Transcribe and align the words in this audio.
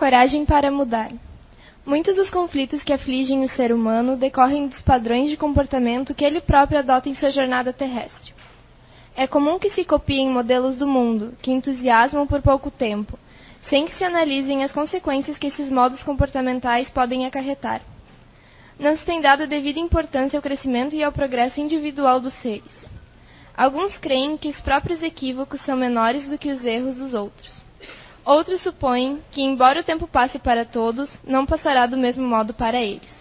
Coragem 0.00 0.46
para 0.46 0.70
mudar. 0.70 1.12
Muitos 1.84 2.16
dos 2.16 2.30
conflitos 2.30 2.82
que 2.82 2.90
afligem 2.90 3.44
o 3.44 3.48
ser 3.50 3.70
humano 3.70 4.16
decorrem 4.16 4.66
dos 4.66 4.80
padrões 4.80 5.28
de 5.28 5.36
comportamento 5.36 6.14
que 6.14 6.24
ele 6.24 6.40
próprio 6.40 6.78
adota 6.78 7.10
em 7.10 7.14
sua 7.14 7.30
jornada 7.30 7.70
terrestre. 7.70 8.32
É 9.14 9.26
comum 9.26 9.58
que 9.58 9.68
se 9.68 9.84
copiem 9.84 10.30
modelos 10.30 10.78
do 10.78 10.86
mundo, 10.86 11.36
que 11.42 11.50
entusiasmam 11.50 12.26
por 12.26 12.40
pouco 12.40 12.70
tempo, 12.70 13.18
sem 13.68 13.84
que 13.84 13.94
se 13.94 14.02
analisem 14.02 14.64
as 14.64 14.72
consequências 14.72 15.36
que 15.36 15.48
esses 15.48 15.70
modos 15.70 16.02
comportamentais 16.02 16.88
podem 16.88 17.26
acarretar. 17.26 17.82
Não 18.78 18.96
se 18.96 19.04
tem 19.04 19.20
dado 19.20 19.46
devida 19.46 19.78
importância 19.78 20.38
ao 20.38 20.42
crescimento 20.42 20.96
e 20.96 21.04
ao 21.04 21.12
progresso 21.12 21.60
individual 21.60 22.22
dos 22.22 22.32
seres. 22.40 22.72
Alguns 23.54 23.98
creem 23.98 24.38
que 24.38 24.48
os 24.48 24.62
próprios 24.62 25.02
equívocos 25.02 25.60
são 25.60 25.76
menores 25.76 26.26
do 26.26 26.38
que 26.38 26.50
os 26.50 26.64
erros 26.64 26.96
dos 26.96 27.12
outros. 27.12 27.69
Outros 28.24 28.62
supõem 28.62 29.20
que, 29.30 29.42
embora 29.42 29.80
o 29.80 29.84
tempo 29.84 30.06
passe 30.06 30.38
para 30.38 30.64
todos, 30.64 31.10
não 31.24 31.46
passará 31.46 31.86
do 31.86 31.96
mesmo 31.96 32.26
modo 32.26 32.52
para 32.52 32.80
eles. 32.80 33.20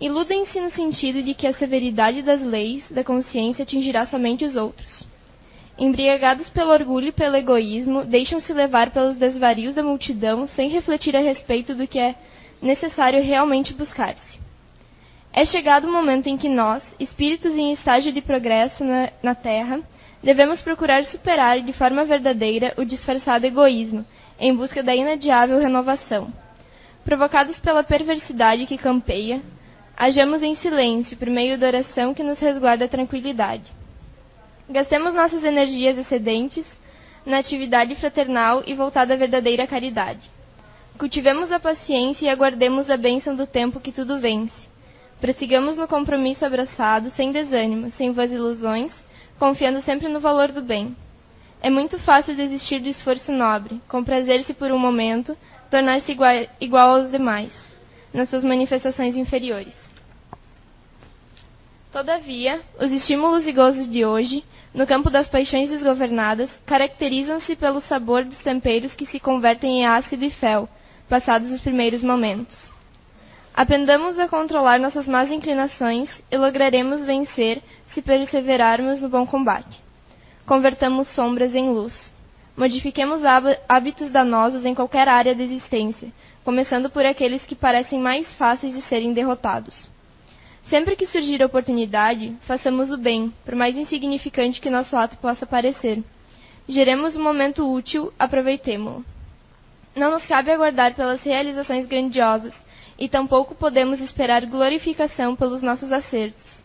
Iludem-se 0.00 0.60
no 0.60 0.70
sentido 0.70 1.22
de 1.22 1.34
que 1.34 1.46
a 1.46 1.54
severidade 1.54 2.22
das 2.22 2.40
leis 2.40 2.84
da 2.90 3.02
consciência 3.02 3.62
atingirá 3.62 4.06
somente 4.06 4.44
os 4.44 4.54
outros. 4.54 5.06
Embriagados 5.78 6.48
pelo 6.50 6.72
orgulho 6.72 7.08
e 7.08 7.12
pelo 7.12 7.36
egoísmo, 7.36 8.04
deixam-se 8.04 8.52
levar 8.52 8.90
pelos 8.90 9.16
desvarios 9.16 9.74
da 9.74 9.82
multidão 9.82 10.46
sem 10.48 10.68
refletir 10.68 11.16
a 11.16 11.20
respeito 11.20 11.74
do 11.74 11.86
que 11.86 11.98
é 11.98 12.14
necessário 12.60 13.22
realmente 13.22 13.72
buscar-se. 13.72 14.38
É 15.32 15.44
chegado 15.44 15.86
o 15.86 15.92
momento 15.92 16.28
em 16.28 16.36
que 16.36 16.48
nós, 16.48 16.82
espíritos 16.98 17.52
em 17.52 17.72
estágio 17.72 18.12
de 18.12 18.20
progresso 18.20 18.84
na, 18.84 19.10
na 19.22 19.34
Terra, 19.34 19.80
devemos 20.22 20.60
procurar 20.60 21.04
superar 21.04 21.60
de 21.60 21.72
forma 21.72 22.04
verdadeira 22.04 22.74
o 22.76 22.84
disfarçado 22.84 23.46
egoísmo, 23.46 24.04
em 24.38 24.54
busca 24.54 24.82
da 24.82 24.94
inadiável 24.94 25.58
renovação. 25.58 26.32
Provocados 27.04 27.58
pela 27.58 27.82
perversidade 27.82 28.66
que 28.66 28.78
campeia, 28.78 29.42
hajamos 29.96 30.42
em 30.42 30.54
silêncio 30.54 31.16
por 31.16 31.28
meio 31.28 31.58
da 31.58 31.66
oração 31.66 32.14
que 32.14 32.22
nos 32.22 32.38
resguarda 32.38 32.84
a 32.84 32.88
tranquilidade. 32.88 33.64
Gastemos 34.68 35.14
nossas 35.14 35.42
energias 35.42 35.96
excedentes 35.96 36.66
na 37.24 37.38
atividade 37.38 37.94
fraternal 37.96 38.62
e 38.66 38.74
voltada 38.74 39.14
à 39.14 39.16
verdadeira 39.16 39.66
caridade. 39.66 40.30
Cultivemos 40.98 41.50
a 41.50 41.60
paciência 41.60 42.26
e 42.26 42.28
aguardemos 42.28 42.90
a 42.90 42.96
bênção 42.96 43.34
do 43.34 43.46
tempo 43.46 43.80
que 43.80 43.92
tudo 43.92 44.20
vence. 44.20 44.68
Prossigamos 45.20 45.76
no 45.76 45.88
compromisso 45.88 46.44
abraçado, 46.44 47.10
sem 47.10 47.32
desânimo, 47.32 47.90
sem 47.92 48.12
vãs 48.12 48.30
ilusões, 48.30 48.92
confiando 49.38 49.82
sempre 49.82 50.08
no 50.08 50.20
valor 50.20 50.52
do 50.52 50.62
bem. 50.62 50.96
É 51.60 51.68
muito 51.68 51.98
fácil 51.98 52.36
desistir 52.36 52.78
do 52.78 52.88
esforço 52.88 53.32
nobre, 53.32 53.80
comprazer-se 53.88 54.54
por 54.54 54.70
um 54.70 54.78
momento, 54.78 55.36
tornar-se 55.68 56.12
igual, 56.12 56.46
igual 56.60 56.94
aos 56.94 57.10
demais, 57.10 57.50
nas 58.14 58.30
suas 58.30 58.44
manifestações 58.44 59.16
inferiores. 59.16 59.74
Todavia, 61.90 62.60
os 62.80 62.92
estímulos 62.92 63.44
e 63.44 63.52
gozos 63.52 63.90
de 63.90 64.04
hoje, 64.04 64.44
no 64.72 64.86
campo 64.86 65.10
das 65.10 65.26
paixões 65.26 65.68
desgovernadas, 65.68 66.48
caracterizam-se 66.64 67.56
pelo 67.56 67.80
sabor 67.80 68.24
dos 68.24 68.38
temperos 68.38 68.94
que 68.94 69.06
se 69.06 69.18
convertem 69.18 69.80
em 69.80 69.86
ácido 69.86 70.24
e 70.24 70.30
fel, 70.30 70.68
passados 71.08 71.50
os 71.50 71.60
primeiros 71.60 72.04
momentos. 72.04 72.72
Aprendamos 73.52 74.16
a 74.20 74.28
controlar 74.28 74.78
nossas 74.78 75.08
más 75.08 75.28
inclinações 75.28 76.08
e 76.30 76.36
lograremos 76.36 77.04
vencer 77.04 77.60
se 77.88 78.00
perseverarmos 78.00 79.00
no 79.00 79.08
bom 79.08 79.26
combate 79.26 79.87
convertamos 80.48 81.06
sombras 81.08 81.54
em 81.54 81.68
luz. 81.68 81.94
Modifiquemos 82.56 83.20
hábitos 83.68 84.10
danosos 84.10 84.64
em 84.64 84.74
qualquer 84.74 85.06
área 85.06 85.34
da 85.34 85.44
existência, 85.44 86.10
começando 86.42 86.88
por 86.88 87.04
aqueles 87.04 87.44
que 87.44 87.54
parecem 87.54 88.00
mais 88.00 88.32
fáceis 88.34 88.74
de 88.74 88.80
serem 88.82 89.12
derrotados. 89.12 89.88
Sempre 90.70 90.96
que 90.96 91.06
surgir 91.06 91.42
a 91.42 91.46
oportunidade, 91.46 92.34
façamos 92.46 92.90
o 92.90 92.96
bem, 92.96 93.32
por 93.44 93.54
mais 93.54 93.76
insignificante 93.76 94.60
que 94.60 94.70
nosso 94.70 94.96
ato 94.96 95.18
possa 95.18 95.46
parecer. 95.46 96.02
Geremos 96.66 97.14
um 97.14 97.22
momento 97.22 97.70
útil, 97.70 98.12
aproveitemo-lo. 98.18 99.04
Não 99.94 100.10
nos 100.10 100.26
cabe 100.26 100.50
aguardar 100.50 100.94
pelas 100.94 101.22
realizações 101.22 101.86
grandiosas, 101.86 102.54
e 102.98 103.06
tampouco 103.06 103.54
podemos 103.54 104.00
esperar 104.00 104.46
glorificação 104.46 105.36
pelos 105.36 105.60
nossos 105.60 105.92
acertos. 105.92 106.58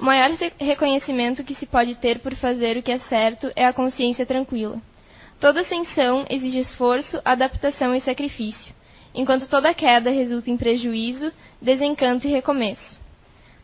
O 0.00 0.04
maior 0.04 0.30
reconhecimento 0.58 1.44
que 1.44 1.54
se 1.54 1.66
pode 1.66 1.94
ter 1.96 2.20
por 2.20 2.34
fazer 2.34 2.78
o 2.78 2.82
que 2.82 2.90
é 2.90 2.98
certo 3.00 3.52
é 3.54 3.66
a 3.66 3.72
consciência 3.72 4.24
tranquila. 4.24 4.80
Toda 5.38 5.60
ascensão 5.60 6.24
exige 6.30 6.58
esforço, 6.60 7.20
adaptação 7.22 7.94
e 7.94 8.00
sacrifício, 8.00 8.74
enquanto 9.14 9.46
toda 9.46 9.74
queda 9.74 10.08
resulta 10.08 10.50
em 10.50 10.56
prejuízo, 10.56 11.30
desencanto 11.60 12.26
e 12.26 12.30
recomeço. 12.30 12.98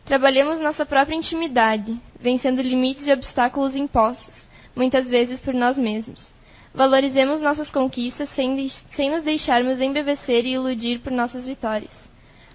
Trabalhemos 0.05 0.59
nossa 0.59 0.85
própria 0.85 1.15
intimidade, 1.15 1.99
vencendo 2.19 2.61
limites 2.61 3.07
e 3.07 3.11
obstáculos 3.11 3.75
impostos, 3.75 4.47
muitas 4.75 5.09
vezes 5.09 5.39
por 5.39 5.55
nós 5.55 5.75
mesmos. 5.75 6.31
Valorizemos 6.71 7.41
nossas 7.41 7.71
conquistas 7.71 8.29
sem, 8.35 8.69
sem 8.95 9.09
nos 9.09 9.23
deixarmos 9.23 9.81
embevecer 9.81 10.45
e 10.45 10.53
iludir 10.53 10.99
por 10.99 11.11
nossas 11.11 11.47
vitórias. 11.47 12.06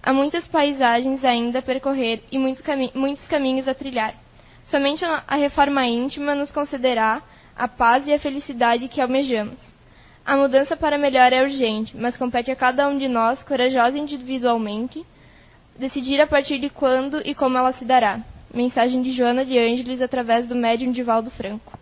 Há 0.03 0.13
muitas 0.13 0.47
paisagens 0.49 1.25
ainda 1.25 1.61
a 1.61 1.63
percorrer 1.63 2.25
e 2.33 2.37
muito 2.37 2.61
cami 2.63 2.91
muitos 2.93 3.25
caminhos 3.29 3.69
a 3.69 3.75
trilhar. 3.75 4.15
Somente 4.67 5.05
a 5.05 5.37
reforma 5.37 5.87
íntima 5.87 6.35
nos 6.35 6.51
concederá 6.51 7.23
a 7.57 7.69
paz 7.69 8.07
e 8.07 8.13
a 8.13 8.19
felicidade 8.19 8.89
que 8.89 9.01
almejamos. 9.01 9.61
A 10.25 10.37
mudança 10.37 10.77
para 10.77 10.99
melhor 10.99 11.33
é 11.33 11.43
urgente, 11.43 11.97
mas 11.97 12.17
compete 12.17 12.51
a 12.51 12.57
cada 12.57 12.89
um 12.89 12.99
de 12.99 13.07
nós, 13.07 13.43
corajosos 13.45 13.97
individualmente, 13.97 15.05
decidir 15.79 16.21
a 16.21 16.27
partir 16.27 16.59
de 16.59 16.69
quando 16.69 17.21
e 17.25 17.35
como 17.35 17.57
ela 17.57 17.73
se 17.73 17.85
dará. 17.85 18.21
Mensagem 18.53 19.03
de 19.03 19.13
Joana 19.13 19.45
de 19.45 19.59
Ângeles 19.59 20.03
através 20.03 20.47
do 20.47 20.55
médium 20.55 20.91
Divaldo 20.91 21.31
Franco. 21.31 21.79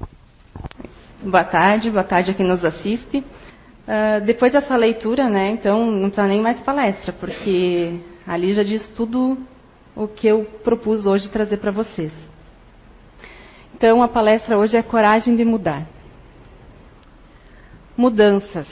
Boa 1.22 1.44
tarde, 1.44 1.90
boa 1.90 2.04
tarde 2.04 2.30
a 2.30 2.34
quem 2.34 2.46
nos 2.46 2.64
assiste. 2.64 3.18
Uh, 3.18 4.24
depois 4.24 4.52
dessa 4.52 4.76
leitura, 4.76 5.28
né, 5.28 5.50
então 5.50 5.90
não 5.90 6.08
precisa 6.08 6.26
nem 6.26 6.40
mais 6.40 6.60
palestra, 6.60 7.12
porque 7.12 7.98
Ali 8.30 8.54
já 8.54 8.62
diz 8.62 8.86
tudo 8.90 9.36
o 9.96 10.06
que 10.06 10.28
eu 10.28 10.44
propus 10.62 11.04
hoje 11.04 11.28
trazer 11.28 11.56
para 11.56 11.72
vocês. 11.72 12.12
Então, 13.74 14.00
a 14.04 14.06
palestra 14.06 14.56
hoje 14.56 14.76
é 14.76 14.82
Coragem 14.84 15.34
de 15.34 15.44
Mudar. 15.44 15.84
Mudanças. 17.96 18.68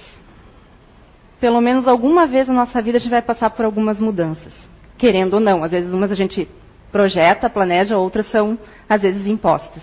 Pelo 1.41 1.61
menos 1.61 1.89
alguma 1.89 2.25
vez 2.25 2.47
na 2.47 2.55
nossa 2.55 2.81
vida 2.81 2.99
a 2.99 3.01
gente 3.01 3.11
vai 3.11 3.21
passar 3.21 3.51
por 3.51 3.65
algumas 3.65 3.99
mudanças. 3.99 4.55
Querendo 4.97 5.35
ou 5.35 5.41
não. 5.41 5.65
Às 5.65 5.73
vezes, 5.73 5.93
umas 5.93 6.13
a 6.13 6.15
gente 6.15 6.49
projeta, 6.93 7.51
planeja, 7.51 7.99
outras 7.99 8.31
são, 8.31 8.57
às 8.89 9.03
vezes, 9.03 9.27
impostas. 9.27 9.83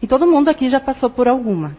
E 0.00 0.06
todo 0.06 0.24
mundo 0.24 0.48
aqui 0.50 0.70
já 0.70 0.78
passou 0.78 1.10
por 1.10 1.26
alguma. 1.26 1.76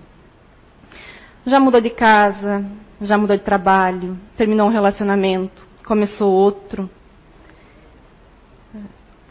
Já 1.45 1.61
mudou 1.61 1.79
de 1.79 1.91
casa, 1.91 2.65
já 2.99 3.17
mudou 3.17 3.37
de 3.37 3.43
trabalho, 3.43 4.19
terminou 4.35 4.67
um 4.67 4.71
relacionamento, 4.71 5.65
começou 5.85 6.29
outro, 6.29 6.89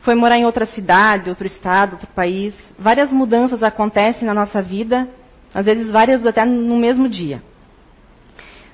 foi 0.02 0.14
morar 0.14 0.38
em 0.38 0.44
outra 0.44 0.66
cidade, 0.66 1.28
outro 1.28 1.46
estado, 1.46 1.92
outro 1.92 2.08
país. 2.08 2.54
Várias 2.78 3.10
mudanças 3.10 3.62
acontecem 3.62 4.26
na 4.26 4.34
nossa 4.34 4.62
vida, 4.62 5.08
às 5.54 5.66
vezes 5.66 5.90
várias 5.90 6.24
até 6.26 6.44
no 6.44 6.76
mesmo 6.76 7.08
dia. 7.08 7.42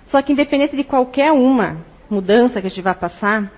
Só 0.09 0.23
que 0.23 0.33
independente 0.33 0.77
de 0.77 0.85
qualquer 0.85 1.33
uma 1.33 1.79
mudança 2.09 2.61
que 2.61 2.67
a 2.67 2.71
gente 2.71 2.83
vai 2.83 2.95
passar, 2.95 3.51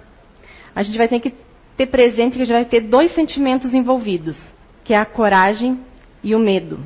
a 0.75 0.83
gente 0.83 0.97
vai 0.97 1.09
ter 1.09 1.21
que 1.21 1.35
ter 1.77 1.87
presente 1.87 2.37
que 2.37 2.43
a 2.43 2.45
gente 2.45 2.55
vai 2.55 2.65
ter 2.65 2.81
dois 2.81 3.15
sentimentos 3.15 3.75
envolvidos, 3.75 4.37
que 4.83 4.95
é 4.95 4.99
a 4.99 5.05
coragem 5.05 5.81
e 6.25 6.35
o 6.35 6.39
medo. 6.39 6.81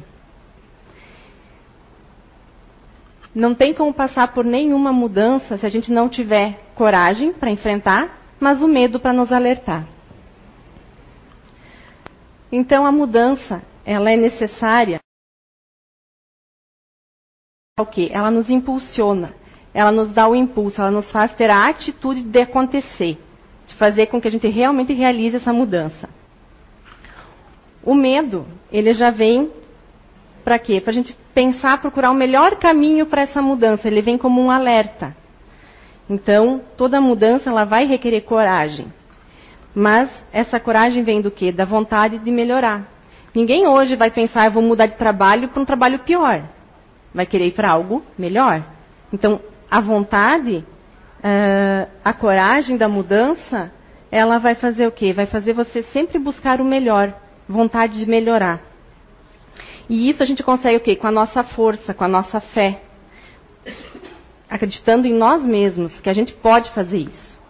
Não 3.34 3.54
tem 3.54 3.72
como 3.72 3.94
passar 3.94 4.28
por 4.34 4.44
nenhuma 4.44 4.92
mudança 4.92 5.56
se 5.56 5.64
a 5.64 5.68
gente 5.68 5.90
não 5.90 6.08
tiver 6.08 6.60
coragem 6.74 7.32
para 7.32 7.50
enfrentar, 7.50 8.18
mas 8.38 8.60
o 8.60 8.68
medo 8.68 9.00
para 9.00 9.12
nos 9.12 9.32
alertar. 9.32 9.86
Então 12.52 12.84
a 12.84 12.92
mudança, 12.92 13.62
ela 13.82 14.12
é 14.12 14.16
necessária. 14.16 15.00
O 17.80 17.86
que? 17.86 18.12
Ela 18.12 18.30
nos 18.30 18.50
impulsiona, 18.50 19.34
ela 19.72 19.90
nos 19.90 20.12
dá 20.12 20.28
o 20.28 20.36
impulso, 20.36 20.78
ela 20.78 20.90
nos 20.90 21.10
faz 21.10 21.34
ter 21.34 21.48
a 21.48 21.66
atitude 21.66 22.22
de 22.22 22.42
acontecer, 22.42 23.18
de 23.66 23.74
fazer 23.76 24.08
com 24.08 24.20
que 24.20 24.28
a 24.28 24.30
gente 24.30 24.46
realmente 24.48 24.92
realize 24.92 25.36
essa 25.36 25.52
mudança. 25.52 26.10
O 27.82 27.94
medo, 27.94 28.46
ele 28.70 28.92
já 28.92 29.10
vem 29.10 29.50
para 30.44 30.58
quê? 30.58 30.80
Para 30.80 30.90
a 30.90 30.94
gente 30.94 31.16
pensar, 31.34 31.80
procurar 31.80 32.10
o 32.10 32.14
melhor 32.14 32.56
caminho 32.56 33.06
para 33.06 33.22
essa 33.22 33.40
mudança. 33.40 33.88
Ele 33.88 34.02
vem 34.02 34.18
como 34.18 34.40
um 34.40 34.50
alerta. 34.50 35.16
Então, 36.08 36.60
toda 36.76 37.00
mudança 37.00 37.48
ela 37.48 37.64
vai 37.64 37.86
requerer 37.86 38.22
coragem. 38.22 38.92
Mas 39.74 40.10
essa 40.32 40.60
coragem 40.60 41.02
vem 41.02 41.20
do 41.20 41.30
quê? 41.30 41.50
Da 41.50 41.64
vontade 41.64 42.18
de 42.18 42.30
melhorar. 42.30 42.86
Ninguém 43.34 43.66
hoje 43.66 43.96
vai 43.96 44.10
pensar, 44.10 44.46
eu 44.46 44.52
vou 44.52 44.62
mudar 44.62 44.86
de 44.86 44.96
trabalho 44.96 45.48
para 45.48 45.62
um 45.62 45.64
trabalho 45.64 46.00
pior. 46.00 46.42
Vai 47.14 47.24
querer 47.24 47.46
ir 47.46 47.52
para 47.52 47.70
algo 47.70 48.02
melhor. 48.18 48.62
Então, 49.12 49.40
a 49.70 49.80
vontade 49.80 50.64
uh, 51.22 51.88
a 52.04 52.12
coragem 52.12 52.76
da 52.76 52.88
mudança, 52.88 53.72
ela 54.10 54.38
vai 54.38 54.54
fazer 54.54 54.86
o 54.86 54.92
quê? 54.92 55.12
Vai 55.12 55.26
fazer 55.26 55.52
você 55.52 55.82
sempre 55.84 56.18
buscar 56.18 56.60
o 56.60 56.64
melhor, 56.64 57.14
vontade 57.48 57.98
de 57.98 58.06
melhorar. 58.06 58.60
E 59.88 60.08
isso 60.08 60.22
a 60.22 60.26
gente 60.26 60.42
consegue 60.42 60.76
o 60.76 60.80
quê? 60.80 60.96
Com 60.96 61.06
a 61.06 61.12
nossa 61.12 61.42
força, 61.42 61.94
com 61.94 62.04
a 62.04 62.08
nossa 62.08 62.40
fé. 62.40 62.82
Acreditando 64.48 65.06
em 65.06 65.14
nós 65.14 65.42
mesmos, 65.42 65.98
que 66.00 66.10
a 66.10 66.12
gente 66.12 66.32
pode 66.32 66.70
fazer 66.72 66.98
isso. 66.98 67.40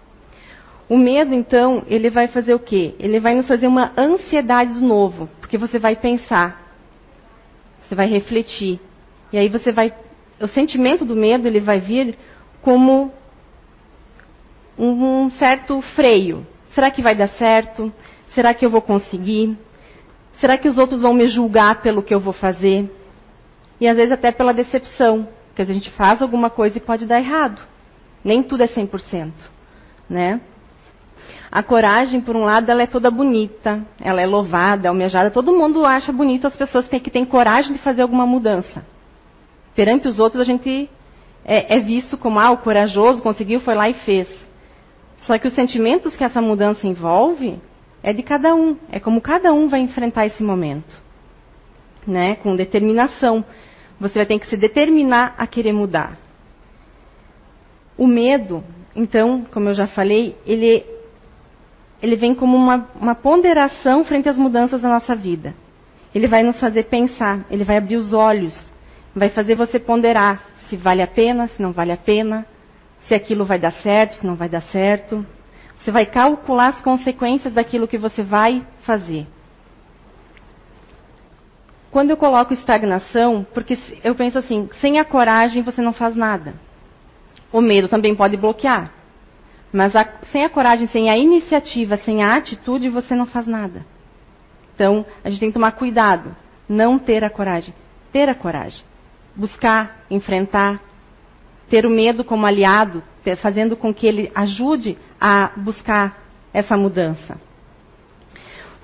O 0.89 0.99
medo, 0.99 1.35
então, 1.35 1.85
ele 1.87 2.11
vai 2.11 2.29
fazer 2.29 2.55
o 2.55 2.59
quê? 2.59 2.95
Ele 2.99 3.19
vai 3.19 3.35
nos 3.35 3.49
fazer 3.49 3.67
uma 3.67 3.93
ansiedade 3.97 4.75
do 4.75 4.81
novo, 4.81 5.29
porque 5.41 5.57
você 5.57 5.79
vai 5.79 5.97
pensar, 5.97 6.63
você 7.81 7.95
vai 7.95 8.07
refletir, 8.07 8.79
e 9.33 9.39
aí 9.39 9.49
você 9.49 9.73
vai, 9.73 9.95
o 10.41 10.47
sentimento 10.49 11.05
do 11.05 11.17
medo 11.17 11.49
ele 11.49 11.61
vai 11.61 11.81
vir 11.81 12.19
como 12.61 13.13
um 14.79 15.31
certo 15.31 15.81
freio. 15.95 16.47
Será 16.75 16.91
que 16.91 17.03
vai 17.03 17.15
dar 17.15 17.29
certo? 17.29 17.93
Será 18.35 18.55
que 18.55 18.65
eu 18.65 18.71
vou 18.71 18.83
conseguir? 18.83 19.57
Será 20.35 20.57
que 20.57 20.69
os 20.69 20.79
outros 20.79 21.03
vão 21.03 21.15
me 21.15 21.29
julgar 21.29 21.83
pelo 21.83 22.03
que 22.03 22.15
eu 22.15 22.21
vou 22.21 22.33
fazer? 22.33 22.91
E 23.81 23.87
às 23.87 23.97
vezes 23.97 24.13
até 24.13 24.33
pela 24.33 24.53
decepção, 24.53 25.29
porque 25.49 25.63
a 25.63 25.65
gente 25.67 25.91
faz 25.91 26.23
alguma 26.23 26.49
coisa 26.49 26.79
e 26.79 26.81
pode 26.81 27.07
dar 27.07 27.19
errado. 27.19 27.63
Nem 28.25 28.43
tudo 28.43 28.63
é 28.63 28.67
100%, 28.67 29.33
né? 30.09 30.41
A 31.53 31.63
coragem, 31.63 32.23
por 32.23 32.35
um 32.35 32.45
lado, 32.45 32.71
ela 32.71 32.83
é 32.83 32.87
toda 32.87 33.11
bonita, 33.11 33.85
ela 34.01 34.23
é 34.23 34.27
louvada, 34.27 34.89
almejada. 34.89 35.31
Todo 35.31 35.53
mundo 35.53 35.85
acha 35.85 36.11
bonito 36.11 36.47
as 36.47 36.57
pessoas 36.57 36.89
que 36.89 37.11
têm 37.11 37.27
coragem 37.27 37.75
de 37.75 37.79
fazer 37.81 38.01
alguma 38.01 38.25
mudança. 38.25 38.83
Perante 39.75 40.09
os 40.09 40.19
outros, 40.19 40.41
a 40.41 40.47
gente 40.47 40.89
é, 41.45 41.77
é 41.77 41.79
visto 41.79 42.17
como, 42.17 42.41
ah, 42.41 42.51
o 42.53 42.57
corajoso 42.57 43.21
conseguiu, 43.21 43.61
foi 43.61 43.75
lá 43.75 43.87
e 43.91 43.93
fez. 43.93 44.29
Só 45.19 45.37
que 45.37 45.47
os 45.47 45.53
sentimentos 45.53 46.17
que 46.17 46.25
essa 46.25 46.41
mudança 46.41 46.87
envolve 46.87 47.61
é 48.03 48.15
de 48.15 48.23
cada 48.23 48.55
um. 48.55 48.79
É 48.91 48.99
como 48.99 49.21
cada 49.21 49.53
um 49.53 49.69
vai 49.69 49.81
enfrentar 49.81 50.25
esse 50.25 50.43
momento. 50.43 50.97
Né? 52.07 52.37
Com 52.37 52.57
determinação. 52.57 53.45
Você 54.01 54.15
vai 54.15 54.25
ter 54.25 54.39
que 54.39 54.47
se 54.47 54.57
determinar 54.57 55.35
a 55.37 55.47
querer 55.47 55.75
mudar. 55.75 56.17
O 57.99 58.07
medo, 58.07 58.65
então, 58.97 59.45
como 59.53 59.69
eu 59.69 59.75
já 59.75 59.87
falei, 59.87 60.35
ele, 60.47 60.85
ele 62.03 62.17
vem 62.17 62.35
como 62.35 62.57
uma, 62.57 62.89
uma 63.01 63.15
ponderação 63.15 64.05
frente 64.05 64.29
às 64.29 64.37
mudanças 64.37 64.83
da 64.83 64.89
nossa 64.89 65.15
vida. 65.15 65.55
Ele 66.13 66.27
vai 66.27 66.43
nos 66.43 66.59
fazer 66.59 66.85
pensar, 66.85 67.47
ele 67.49 67.63
vai 67.63 67.77
abrir 67.77 67.97
os 67.97 68.13
olhos, 68.13 68.71
vai 69.15 69.31
fazer 69.31 69.55
você 69.55 69.79
ponderar 69.79 70.43
se 70.69 70.77
vale 70.77 71.01
a 71.01 71.07
pena, 71.07 71.47
se 71.47 71.63
não 71.63 71.71
vale 71.73 71.93
a 71.93 71.97
pena, 71.97 72.45
se 73.07 73.15
aquilo 73.15 73.45
vai 73.45 73.59
dar 73.59 73.73
certo, 73.73 74.17
se 74.17 74.27
não 74.27 74.35
vai 74.35 74.49
dar 74.49 74.63
certo. 74.63 75.25
Você 75.79 75.91
vai 75.91 76.05
calcular 76.05 76.69
as 76.69 76.83
consequências 76.83 77.55
daquilo 77.55 77.89
que 77.89 77.99
você 77.99 78.23
vai 78.23 78.67
fazer. 78.83 79.27
Quando 81.91 82.11
eu 82.11 82.17
coloco 82.17 82.55
estagnação, 82.55 83.47
porque 83.53 83.79
eu 84.03 84.15
penso 84.15 84.39
assim, 84.39 84.69
sem 84.81 84.99
a 84.99 85.05
coragem 85.05 85.63
você 85.63 85.81
não 85.81 85.93
faz 85.93 86.17
nada. 86.17 86.55
O 87.53 87.61
medo 87.61 87.87
também 87.87 88.15
pode 88.15 88.37
bloquear. 88.37 89.02
Mas 89.73 89.97
a, 89.97 90.07
sem 90.31 90.45
a 90.45 90.51
coragem, 90.51 90.87
sem 90.89 91.09
a 91.09 91.17
iniciativa, 91.17 91.97
sem 91.97 92.23
a 92.23 92.37
atitude, 92.37 92.89
você 92.91 93.15
não 93.15 93.25
faz 93.25 93.47
nada. 93.47 93.87
Então, 94.75 95.07
a 95.25 95.31
gente 95.31 95.41
tem 95.41 95.49
que 95.49 95.55
tomar 95.55 95.73
cuidado. 95.73 96.37
Não 96.69 96.99
ter 96.99 97.25
a 97.25 97.31
coragem. 97.31 97.75
Ter 98.13 98.29
a 98.29 98.35
coragem. 98.35 98.85
Buscar, 99.35 100.05
enfrentar, 100.11 100.81
ter 101.71 101.87
o 101.87 101.91
medo 101.91 102.23
como 102.23 102.45
aliado, 102.45 103.03
fazendo 103.39 103.77
com 103.77 103.95
que 103.95 104.07
ele 104.07 104.31
ajude 104.35 104.99
a 105.19 105.53
buscar 105.57 106.19
essa 106.53 106.77
mudança. 106.77 107.41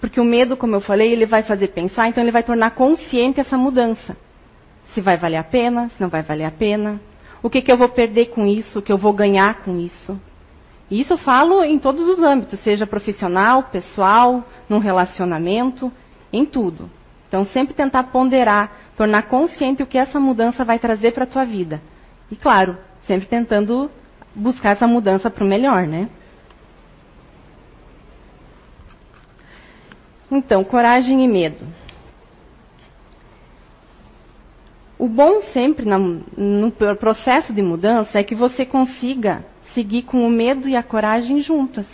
Porque 0.01 0.21
o 0.21 0.25
medo, 0.25 0.57
como 0.57 0.75
eu 0.77 0.81
falei, 0.81 1.13
ele 1.13 1.27
vai 1.27 1.43
fazer 1.43 1.69
pensar, 1.69 2.09
então 2.09 2.23
ele 2.23 2.33
vai 2.33 2.43
tornar 2.43 2.71
consciente 2.71 3.41
essa 3.41 3.59
mudança. 3.59 4.17
Se 4.95 5.01
vai 5.01 5.19
valer 5.19 5.37
a 5.37 5.45
pena, 5.45 5.91
se 5.91 6.01
não 6.01 6.09
vai 6.09 6.23
valer 6.23 6.45
a 6.45 6.51
pena. 6.51 7.01
O 7.43 7.51
que, 7.51 7.61
que 7.61 7.71
eu 7.71 7.77
vou 7.77 7.89
perder 7.89 8.27
com 8.27 8.47
isso, 8.47 8.79
o 8.79 8.83
que 8.83 8.93
eu 8.93 8.97
vou 8.97 9.13
ganhar 9.13 9.63
com 9.63 9.79
isso. 9.79 10.19
E 10.91 11.01
isso 11.01 11.13
eu 11.13 11.19
falo 11.19 11.63
em 11.63 11.79
todos 11.79 12.09
os 12.09 12.23
âmbitos, 12.23 12.61
seja 12.61 12.87
profissional, 12.87 13.65
pessoal, 13.65 14.45
num 14.69 14.79
relacionamento, 14.79 15.93
em 16.33 16.47
tudo. 16.47 16.91
Então 17.29 17.45
sempre 17.45 17.75
tentar 17.75 18.05
ponderar, 18.05 18.73
tornar 18.97 19.23
consciente 19.23 19.83
o 19.83 19.87
que 19.87 19.99
essa 19.99 20.19
mudança 20.19 20.65
vai 20.65 20.79
trazer 20.79 21.13
para 21.13 21.25
a 21.25 21.27
tua 21.27 21.45
vida. 21.45 21.81
E 22.31 22.37
claro, 22.37 22.77
sempre 23.07 23.27
tentando 23.27 23.91
buscar 24.35 24.71
essa 24.71 24.87
mudança 24.87 25.31
para 25.31 25.45
o 25.45 25.47
melhor, 25.47 25.87
né? 25.87 26.09
Então, 30.31 30.63
coragem 30.63 31.25
e 31.25 31.29
medo. 31.29 31.67
O 34.99 35.09
bom 35.09 35.41
sempre 35.53 35.87
no 35.87 36.71
processo 36.99 37.53
de 37.55 37.63
mudança 37.63 38.19
é 38.19 38.23
que 38.23 38.35
você 38.35 38.67
consiga 38.67 39.45
seguir 39.79 40.03
com 40.03 40.27
o 40.27 40.31
medo 40.31 40.69
e 40.69 40.75
a 40.75 40.83
coragem 40.83 41.39
juntas, 41.39 41.87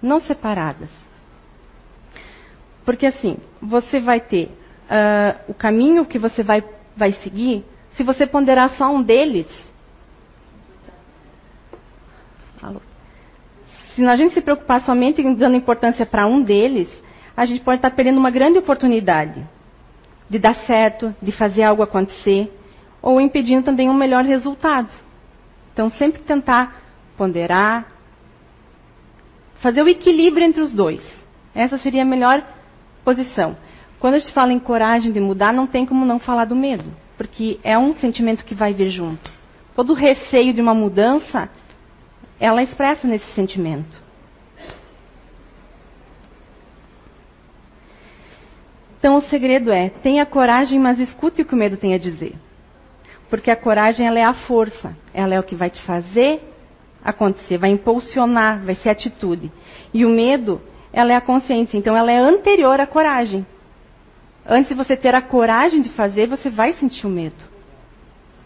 não 0.00 0.18
separadas. 0.18 0.88
Porque 2.86 3.04
assim, 3.04 3.36
você 3.60 4.00
vai 4.00 4.18
ter 4.18 4.46
uh, 4.46 5.50
o 5.50 5.52
caminho 5.52 6.06
que 6.06 6.18
você 6.18 6.42
vai, 6.42 6.64
vai 6.96 7.12
seguir 7.12 7.66
se 7.92 8.02
você 8.02 8.26
ponderar 8.26 8.70
só 8.76 8.90
um 8.90 9.02
deles, 9.02 9.46
se 13.94 14.06
a 14.06 14.16
gente 14.16 14.32
se 14.32 14.40
preocupar 14.40 14.80
somente 14.80 15.20
em 15.20 15.34
dando 15.34 15.54
importância 15.56 16.06
para 16.06 16.26
um 16.26 16.40
deles, 16.40 16.88
a 17.36 17.44
gente 17.44 17.60
pode 17.60 17.76
estar 17.76 17.90
perdendo 17.90 18.16
uma 18.16 18.30
grande 18.30 18.58
oportunidade 18.58 19.46
de 20.30 20.38
dar 20.38 20.54
certo, 20.64 21.14
de 21.20 21.30
fazer 21.30 21.62
algo 21.62 21.82
acontecer, 21.82 22.50
ou 23.02 23.20
impedindo 23.20 23.64
também 23.64 23.90
um 23.90 23.94
melhor 23.94 24.24
resultado. 24.24 24.94
Então, 25.80 25.88
sempre 25.88 26.20
tentar 26.20 26.82
ponderar, 27.16 27.86
fazer 29.60 29.82
o 29.82 29.88
equilíbrio 29.88 30.46
entre 30.46 30.60
os 30.60 30.74
dois. 30.74 31.02
Essa 31.54 31.78
seria 31.78 32.02
a 32.02 32.04
melhor 32.04 32.46
posição. 33.02 33.56
Quando 33.98 34.14
a 34.14 34.18
gente 34.18 34.32
fala 34.34 34.52
em 34.52 34.58
coragem 34.58 35.10
de 35.10 35.20
mudar, 35.20 35.54
não 35.54 35.66
tem 35.66 35.86
como 35.86 36.04
não 36.04 36.18
falar 36.18 36.44
do 36.44 36.54
medo 36.54 36.84
porque 37.20 37.60
é 37.62 37.76
um 37.76 37.92
sentimento 37.92 38.46
que 38.46 38.54
vai 38.54 38.72
vir 38.72 38.88
junto. 38.88 39.30
Todo 39.74 39.90
o 39.90 39.94
receio 39.94 40.54
de 40.54 40.60
uma 40.62 40.72
mudança, 40.72 41.50
ela 42.40 42.62
expressa 42.62 43.06
nesse 43.06 43.30
sentimento. 43.34 44.02
Então 48.98 49.16
o 49.16 49.20
segredo 49.20 49.70
é, 49.70 49.90
tenha 49.90 50.24
coragem, 50.24 50.78
mas 50.78 50.98
escute 50.98 51.42
o 51.42 51.44
que 51.44 51.52
o 51.52 51.58
medo 51.58 51.76
tem 51.76 51.92
a 51.92 51.98
dizer. 51.98 52.34
Porque 53.30 53.50
a 53.50 53.56
coragem 53.56 54.06
ela 54.06 54.18
é 54.18 54.24
a 54.24 54.34
força, 54.34 54.94
ela 55.14 55.34
é 55.34 55.40
o 55.40 55.44
que 55.44 55.54
vai 55.54 55.70
te 55.70 55.80
fazer 55.82 56.42
acontecer, 57.02 57.56
vai 57.56 57.70
impulsionar, 57.70 58.60
vai 58.60 58.74
ser 58.74 58.90
atitude. 58.90 59.50
E 59.94 60.04
o 60.04 60.10
medo, 60.10 60.60
ela 60.92 61.12
é 61.12 61.16
a 61.16 61.20
consciência, 61.20 61.78
então 61.78 61.96
ela 61.96 62.12
é 62.12 62.18
anterior 62.18 62.78
à 62.80 62.86
coragem. 62.86 63.46
Antes 64.46 64.68
de 64.68 64.74
você 64.74 64.96
ter 64.96 65.14
a 65.14 65.22
coragem 65.22 65.80
de 65.80 65.90
fazer, 65.90 66.26
você 66.26 66.50
vai 66.50 66.72
sentir 66.74 67.06
o 67.06 67.10
medo. 67.10 67.44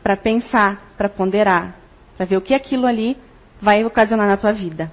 Para 0.02 0.16
pensar, 0.16 0.92
para 0.96 1.08
ponderar, 1.08 1.76
para 2.16 2.26
ver 2.26 2.36
o 2.36 2.40
que 2.40 2.54
aquilo 2.54 2.86
ali 2.86 3.16
vai 3.60 3.84
ocasionar 3.84 4.28
na 4.28 4.36
tua 4.36 4.52
vida. 4.52 4.92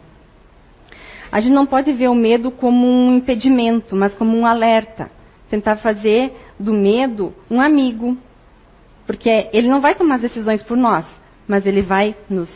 A 1.31 1.39
gente 1.39 1.53
não 1.53 1.65
pode 1.65 1.91
ver 1.93 2.09
o 2.09 2.15
medo 2.15 2.51
como 2.51 2.87
um 2.87 3.15
impedimento, 3.15 3.95
mas 3.95 4.13
como 4.13 4.37
um 4.37 4.45
alerta. 4.45 5.09
Tentar 5.49 5.77
fazer 5.77 6.33
do 6.59 6.73
medo 6.73 7.33
um 7.49 7.59
amigo. 7.59 8.17
Porque 9.11 9.49
ele 9.51 9.67
não 9.67 9.81
vai 9.81 9.93
tomar 9.93 10.15
as 10.15 10.21
decisões 10.21 10.63
por 10.63 10.77
nós, 10.77 11.05
mas 11.45 11.65
ele 11.65 11.81
vai 11.81 12.15
nos 12.29 12.49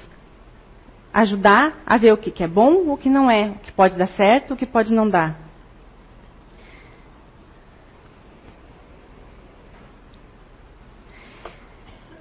ajudar 1.13 1.83
a 1.85 1.97
ver 1.97 2.13
o 2.13 2.17
que 2.17 2.41
é 2.41 2.47
bom, 2.47 2.93
o 2.93 2.95
que 2.95 3.09
não 3.09 3.29
é, 3.29 3.49
o 3.49 3.55
que 3.55 3.73
pode 3.73 3.97
dar 3.97 4.07
certo, 4.07 4.53
o 4.53 4.55
que 4.55 4.65
pode 4.65 4.93
não 4.93 5.09
dar. 5.09 5.37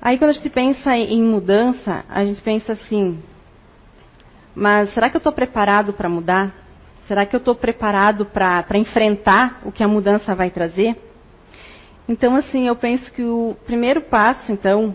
Aí 0.02 0.18
quando 0.18 0.30
a 0.30 0.32
gente 0.32 0.50
pensa 0.50 0.96
em 0.96 1.22
mudança, 1.22 2.04
a 2.08 2.24
gente 2.24 2.42
pensa 2.42 2.72
assim, 2.72 3.22
mas 4.52 4.92
será 4.94 5.10
que 5.10 5.16
eu 5.16 5.18
estou 5.18 5.32
preparado 5.32 5.92
para 5.92 6.08
mudar? 6.08 6.52
Será 7.06 7.24
que 7.24 7.36
eu 7.36 7.38
estou 7.38 7.54
preparado 7.54 8.26
para 8.26 8.76
enfrentar 8.78 9.60
o 9.64 9.70
que 9.70 9.84
a 9.84 9.86
mudança 9.86 10.34
vai 10.34 10.50
trazer? 10.50 11.13
Então, 12.08 12.36
assim, 12.36 12.66
eu 12.66 12.76
penso 12.76 13.10
que 13.12 13.22
o 13.22 13.56
primeiro 13.64 14.02
passo, 14.02 14.52
então, 14.52 14.94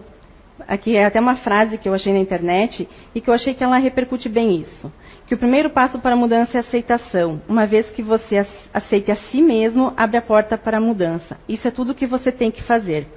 aqui 0.68 0.96
é 0.96 1.06
até 1.06 1.20
uma 1.20 1.36
frase 1.38 1.78
que 1.78 1.90
eu 1.90 1.94
achei 1.94 2.14
na 2.14 2.20
internet 2.20 2.88
e 3.16 3.22
que 3.22 3.30
eu 3.30 3.34
achei 3.34 3.54
que 3.54 3.64
ela 3.64 3.78
repercute 3.78 4.30
bem 4.30 4.60
isso. 4.62 4.92
Que 5.26 5.34
o 5.34 5.38
primeiro 5.38 5.72
passo 5.72 6.00
para 6.00 6.14
a 6.14 6.18
mudança 6.18 6.58
é 6.58 6.58
a 6.58 6.62
aceitação. 6.62 7.42
Uma 7.48 7.66
vez 7.66 7.90
que 7.92 8.04
você 8.04 8.46
aceite 8.74 9.12
a 9.12 9.16
si 9.16 9.42
mesmo, 9.42 9.94
abre 9.98 10.18
a 10.18 10.22
porta 10.22 10.58
para 10.58 10.78
a 10.78 10.82
mudança. 10.82 11.38
Isso 11.48 11.68
é 11.68 11.72
tudo 11.72 11.92
o 11.92 11.96
que 11.96 12.06
você 12.06 12.32
tem 12.32 12.52
que 12.52 12.64
fazer. 12.64 13.08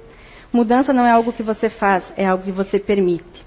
Mudança 0.51 0.93
não 0.93 1.05
é 1.05 1.11
algo 1.11 1.33
que 1.33 1.43
você 1.43 1.69
faz, 1.69 2.03
é 2.15 2.25
algo 2.25 2.43
que 2.43 2.51
você 2.51 2.79
permite. 2.79 3.45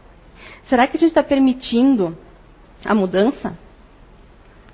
Será 0.69 0.87
que 0.87 0.97
a 0.97 1.01
gente 1.01 1.11
está 1.11 1.23
permitindo 1.23 2.17
a 2.85 2.95
mudança? 2.95 3.57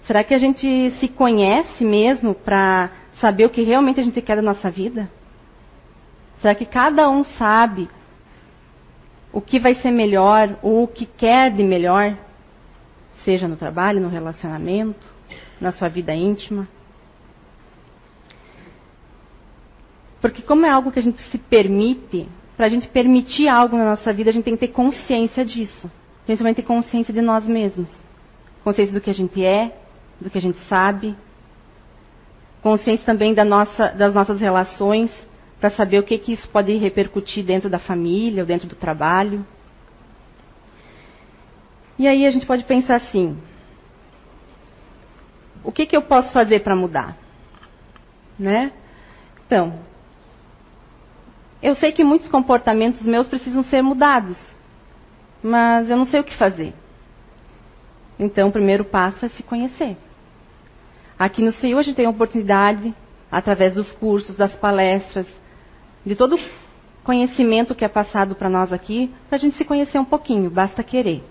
Será 0.06 0.24
que 0.24 0.34
a 0.34 0.38
gente 0.38 0.90
se 0.92 1.08
conhece 1.08 1.84
mesmo 1.84 2.34
para 2.34 2.90
saber 3.14 3.44
o 3.46 3.50
que 3.50 3.62
realmente 3.62 4.00
a 4.00 4.02
gente 4.02 4.20
quer 4.20 4.36
da 4.36 4.42
nossa 4.42 4.70
vida? 4.70 5.08
Será 6.42 6.56
que 6.56 6.66
cada 6.66 7.08
um 7.08 7.22
sabe 7.22 7.88
o 9.32 9.40
que 9.40 9.60
vai 9.60 9.76
ser 9.76 9.92
melhor 9.92 10.58
ou 10.60 10.82
o 10.82 10.88
que 10.88 11.06
quer 11.06 11.52
de 11.54 11.62
melhor? 11.62 12.18
Seja 13.24 13.46
no 13.46 13.56
trabalho, 13.56 14.00
no 14.00 14.08
relacionamento, 14.08 15.08
na 15.60 15.70
sua 15.70 15.88
vida 15.88 16.12
íntima? 16.12 16.66
Porque, 20.20 20.42
como 20.42 20.66
é 20.66 20.70
algo 20.70 20.90
que 20.90 20.98
a 20.98 21.02
gente 21.02 21.22
se 21.30 21.38
permite, 21.38 22.28
para 22.56 22.66
a 22.66 22.68
gente 22.68 22.88
permitir 22.88 23.46
algo 23.46 23.76
na 23.76 23.84
nossa 23.84 24.12
vida, 24.12 24.30
a 24.30 24.32
gente 24.32 24.44
tem 24.44 24.54
que 24.54 24.66
ter 24.66 24.72
consciência 24.72 25.44
disso. 25.44 25.88
Principalmente 26.26 26.60
consciência 26.62 27.14
de 27.14 27.20
nós 27.20 27.46
mesmos. 27.46 27.90
Consciência 28.64 28.92
do 28.92 29.00
que 29.00 29.10
a 29.10 29.14
gente 29.14 29.44
é, 29.44 29.76
do 30.20 30.28
que 30.28 30.38
a 30.38 30.40
gente 30.40 30.58
sabe. 30.64 31.16
Consciência 32.62 33.06
também 33.06 33.32
da 33.32 33.44
nossa, 33.44 33.88
das 33.90 34.12
nossas 34.12 34.40
relações, 34.40 35.10
para 35.62 35.70
saber 35.70 36.00
o 36.00 36.02
que, 36.02 36.18
que 36.18 36.32
isso 36.32 36.48
pode 36.48 36.76
repercutir 36.76 37.44
dentro 37.44 37.70
da 37.70 37.78
família 37.78 38.42
ou 38.42 38.46
dentro 38.46 38.66
do 38.66 38.74
trabalho. 38.74 39.46
E 41.96 42.08
aí 42.08 42.26
a 42.26 42.30
gente 42.32 42.44
pode 42.44 42.64
pensar 42.64 42.96
assim: 42.96 43.38
o 45.62 45.70
que, 45.70 45.86
que 45.86 45.96
eu 45.96 46.02
posso 46.02 46.32
fazer 46.32 46.64
para 46.64 46.74
mudar? 46.74 47.16
Né? 48.36 48.72
Então, 49.46 49.78
eu 51.62 51.76
sei 51.76 51.92
que 51.92 52.02
muitos 52.02 52.26
comportamentos 52.26 53.02
meus 53.02 53.28
precisam 53.28 53.62
ser 53.62 53.82
mudados, 53.82 54.36
mas 55.40 55.88
eu 55.88 55.96
não 55.96 56.06
sei 56.06 56.18
o 56.18 56.24
que 56.24 56.36
fazer. 56.36 56.74
Então, 58.18 58.48
o 58.48 58.52
primeiro 58.52 58.84
passo 58.84 59.24
é 59.26 59.28
se 59.28 59.44
conhecer. 59.44 59.96
Aqui 61.16 61.40
no 61.40 61.52
CEU 61.52 61.78
a 61.78 61.82
gente 61.82 61.94
tem 61.94 62.06
a 62.06 62.10
oportunidade, 62.10 62.92
através 63.30 63.74
dos 63.74 63.92
cursos, 63.92 64.34
das 64.34 64.56
palestras, 64.56 65.41
de 66.04 66.14
todo 66.14 66.38
conhecimento 67.02 67.74
que 67.74 67.84
é 67.84 67.88
passado 67.88 68.34
para 68.34 68.48
nós 68.48 68.72
aqui, 68.72 69.10
para 69.28 69.36
a 69.36 69.38
gente 69.38 69.56
se 69.56 69.64
conhecer 69.64 69.98
um 69.98 70.04
pouquinho, 70.04 70.50
basta 70.50 70.82
querer. 70.82 71.22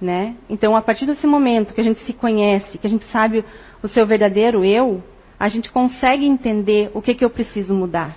Né? 0.00 0.36
Então, 0.48 0.76
a 0.76 0.80
partir 0.80 1.06
desse 1.06 1.26
momento 1.26 1.74
que 1.74 1.80
a 1.80 1.84
gente 1.84 2.00
se 2.00 2.12
conhece, 2.12 2.78
que 2.78 2.86
a 2.86 2.90
gente 2.90 3.04
sabe 3.06 3.44
o 3.82 3.88
seu 3.88 4.06
verdadeiro 4.06 4.64
eu, 4.64 5.02
a 5.38 5.48
gente 5.48 5.70
consegue 5.70 6.24
entender 6.24 6.90
o 6.94 7.02
que, 7.02 7.14
que 7.14 7.24
eu 7.24 7.30
preciso 7.30 7.74
mudar. 7.74 8.16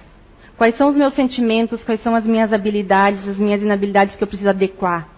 Quais 0.57 0.77
são 0.77 0.87
os 0.87 0.95
meus 0.95 1.13
sentimentos, 1.13 1.83
quais 1.83 2.01
são 2.01 2.15
as 2.15 2.25
minhas 2.25 2.53
habilidades, 2.53 3.27
as 3.27 3.37
minhas 3.37 3.61
inabilidades 3.61 4.15
que 4.15 4.23
eu 4.23 4.27
preciso 4.27 4.49
adequar. 4.49 5.09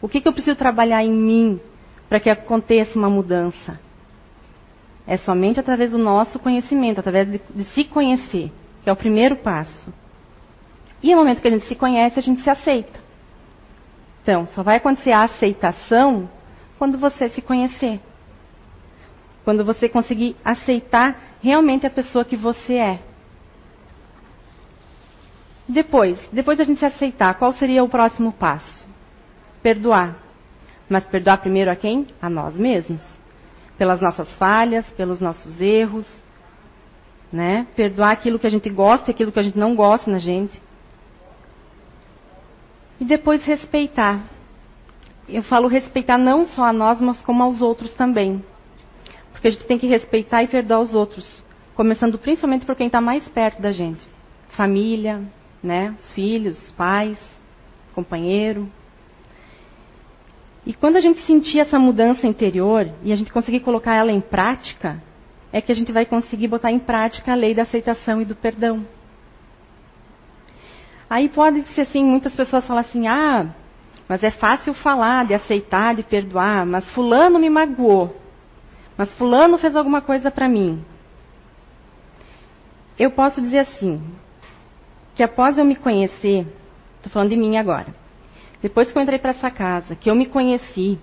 O 0.00 0.08
que, 0.08 0.20
que 0.20 0.28
eu 0.28 0.32
preciso 0.32 0.56
trabalhar 0.56 1.02
em 1.02 1.12
mim 1.12 1.60
para 2.10 2.18
que 2.18 2.28
aconteça 2.28 2.98
uma 2.98 3.08
mudança. 3.08 3.78
É 5.06 5.16
somente 5.16 5.60
através 5.60 5.92
do 5.92 5.98
nosso 5.98 6.38
conhecimento, 6.38 6.98
através 6.98 7.30
de, 7.30 7.40
de 7.54 7.64
se 7.72 7.84
conhecer, 7.84 8.52
que 8.82 8.90
é 8.90 8.92
o 8.92 8.96
primeiro 8.96 9.36
passo. 9.36 9.92
E 11.02 11.10
no 11.14 11.20
momento 11.20 11.40
que 11.40 11.48
a 11.48 11.50
gente 11.50 11.66
se 11.66 11.74
conhece, 11.74 12.18
a 12.18 12.22
gente 12.22 12.42
se 12.42 12.50
aceita. 12.50 12.98
Então, 14.22 14.46
só 14.48 14.62
vai 14.62 14.76
acontecer 14.76 15.12
a 15.12 15.24
aceitação 15.24 16.28
quando 16.78 16.98
você 16.98 17.28
se 17.28 17.40
conhecer. 17.40 18.00
Quando 19.44 19.64
você 19.64 19.88
conseguir 19.88 20.36
aceitar 20.44 21.18
realmente 21.42 21.86
a 21.86 21.90
pessoa 21.90 22.24
que 22.24 22.36
você 22.36 22.74
é. 22.74 23.00
Depois, 25.66 26.18
depois 26.32 26.58
da 26.58 26.64
gente 26.64 26.80
se 26.80 26.84
aceitar, 26.84 27.34
qual 27.34 27.52
seria 27.52 27.82
o 27.82 27.88
próximo 27.88 28.32
passo? 28.32 28.84
Perdoar. 29.62 30.16
Mas 30.88 31.06
perdoar 31.06 31.38
primeiro 31.38 31.70
a 31.70 31.76
quem? 31.76 32.08
A 32.20 32.28
nós 32.28 32.56
mesmos 32.56 33.02
pelas 33.80 33.98
nossas 33.98 34.30
falhas, 34.34 34.84
pelos 34.90 35.22
nossos 35.22 35.58
erros, 35.58 36.06
né? 37.32 37.66
Perdoar 37.74 38.10
aquilo 38.10 38.38
que 38.38 38.46
a 38.46 38.50
gente 38.50 38.68
gosta 38.68 39.10
e 39.10 39.14
aquilo 39.14 39.32
que 39.32 39.38
a 39.38 39.42
gente 39.42 39.56
não 39.56 39.74
gosta 39.74 40.10
na 40.10 40.18
gente. 40.18 40.60
E 43.00 43.04
depois 43.04 43.42
respeitar. 43.44 44.22
Eu 45.26 45.42
falo 45.42 45.68
respeitar 45.68 46.18
não 46.18 46.44
só 46.44 46.64
a 46.64 46.72
nós, 46.72 47.00
mas 47.00 47.22
como 47.22 47.42
aos 47.42 47.62
outros 47.62 47.94
também. 47.94 48.44
Porque 49.32 49.48
a 49.48 49.50
gente 49.50 49.64
tem 49.64 49.78
que 49.78 49.86
respeitar 49.86 50.42
e 50.42 50.48
perdoar 50.48 50.80
os 50.80 50.94
outros. 50.94 51.42
Começando 51.74 52.18
principalmente 52.18 52.66
por 52.66 52.76
quem 52.76 52.88
está 52.88 53.00
mais 53.00 53.26
perto 53.28 53.62
da 53.62 53.72
gente. 53.72 54.06
Família, 54.50 55.22
né? 55.62 55.94
Os 55.98 56.12
filhos, 56.12 56.62
os 56.62 56.70
pais, 56.72 57.18
companheiro. 57.94 58.70
E 60.66 60.74
quando 60.74 60.96
a 60.96 61.00
gente 61.00 61.20
sentir 61.22 61.60
essa 61.60 61.78
mudança 61.78 62.26
interior 62.26 62.90
e 63.02 63.12
a 63.12 63.16
gente 63.16 63.32
conseguir 63.32 63.60
colocar 63.60 63.94
ela 63.94 64.12
em 64.12 64.20
prática, 64.20 65.02
é 65.50 65.60
que 65.60 65.72
a 65.72 65.74
gente 65.74 65.90
vai 65.90 66.04
conseguir 66.04 66.48
botar 66.48 66.70
em 66.70 66.78
prática 66.78 67.32
a 67.32 67.34
lei 67.34 67.54
da 67.54 67.62
aceitação 67.62 68.20
e 68.20 68.26
do 68.26 68.34
perdão. 68.34 68.84
Aí 71.10 71.28
pode 71.28 71.62
ser 71.74 71.80
assim, 71.80 72.04
muitas 72.04 72.32
pessoas 72.36 72.64
falam 72.64 72.82
assim: 72.82 73.08
"Ah, 73.08 73.48
mas 74.08 74.22
é 74.22 74.30
fácil 74.30 74.72
falar 74.72 75.26
de 75.26 75.34
aceitar, 75.34 75.96
de 75.96 76.04
perdoar, 76.04 76.64
mas 76.64 76.88
fulano 76.92 77.36
me 77.36 77.50
magoou. 77.50 78.16
Mas 78.96 79.12
fulano 79.14 79.58
fez 79.58 79.74
alguma 79.74 80.00
coisa 80.00 80.30
para 80.30 80.48
mim". 80.48 80.84
Eu 82.96 83.10
posso 83.10 83.40
dizer 83.40 83.58
assim, 83.58 84.00
que 85.16 85.22
após 85.22 85.58
eu 85.58 85.64
me 85.64 85.74
conhecer, 85.74 86.46
estou 86.96 87.10
falando 87.10 87.30
de 87.30 87.36
mim 87.36 87.56
agora. 87.56 87.88
Depois 88.62 88.92
que 88.92 88.96
eu 88.96 89.02
entrei 89.02 89.18
para 89.18 89.30
essa 89.30 89.50
casa, 89.50 89.96
que 89.96 90.10
eu 90.10 90.14
me 90.14 90.26
conheci, 90.26 90.98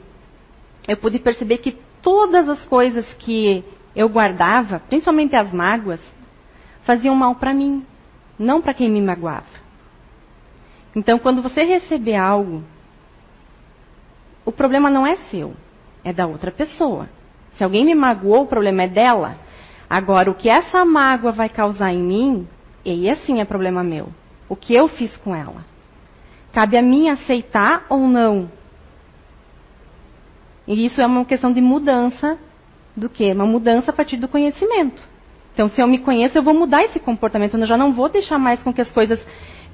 eu 0.88 0.96
pude 0.96 1.20
perceber 1.20 1.58
que 1.58 1.76
todas 2.02 2.48
as 2.48 2.64
coisas 2.66 3.12
que 3.16 3.66
eu 3.96 4.08
guardava, 4.08 4.80
principalmente 4.88 5.36
as 5.36 5.52
mágoas, 5.52 6.00
faziam 6.84 7.16
mal 7.16 7.36
para 7.36 7.54
mim, 7.54 7.86
não 8.40 8.62
para 8.62 8.74
quem 8.74 8.90
me 8.90 9.02
magoava. 9.02 9.67
Então, 10.98 11.20
quando 11.20 11.44
você 11.44 11.62
receber 11.62 12.16
algo, 12.16 12.64
o 14.44 14.52
problema 14.52 14.90
não 14.90 15.06
é 15.06 15.16
seu, 15.30 15.54
é 16.04 16.12
da 16.12 16.26
outra 16.26 16.50
pessoa. 16.50 17.08
Se 17.56 17.64
alguém 17.64 17.86
me 17.86 17.94
magoou, 17.94 18.42
o 18.42 18.48
problema 18.48 18.82
é 18.82 18.88
dela. 18.88 19.38
Agora, 19.88 20.32
o 20.32 20.34
que 20.34 20.50
essa 20.50 20.84
mágoa 20.84 21.32
vai 21.32 21.50
causar 21.50 21.94
em 21.94 22.02
mim, 22.02 22.48
aí 22.84 23.08
assim 23.12 23.40
é 23.40 23.46
problema 23.46 23.84
meu. 23.84 24.10
O 24.50 24.56
que 24.56 24.74
eu 24.74 24.88
fiz 24.88 25.16
com 25.18 25.36
ela. 25.36 25.64
Cabe 26.52 26.76
a 26.76 26.82
mim 26.82 27.10
aceitar 27.10 27.86
ou 27.90 28.08
não. 28.08 28.50
E 30.68 30.84
isso 30.84 31.00
é 31.00 31.06
uma 31.06 31.26
questão 31.26 31.54
de 31.54 31.62
mudança 31.62 32.40
do 32.96 33.08
quê? 33.08 33.34
Uma 33.34 33.46
mudança 33.46 33.92
a 33.92 33.94
partir 33.94 34.18
do 34.18 34.28
conhecimento. 34.28 35.08
Então, 35.54 35.70
se 35.70 35.80
eu 35.80 35.86
me 35.86 36.00
conheço, 36.00 36.36
eu 36.40 36.44
vou 36.44 36.56
mudar 36.56 36.84
esse 36.86 37.00
comportamento. 37.00 37.56
Eu 37.56 37.68
já 37.68 37.78
não 37.78 37.94
vou 37.94 38.10
deixar 38.10 38.40
mais 38.40 38.64
com 38.64 38.74
que 38.74 38.82
as 38.82 38.92
coisas 38.92 39.24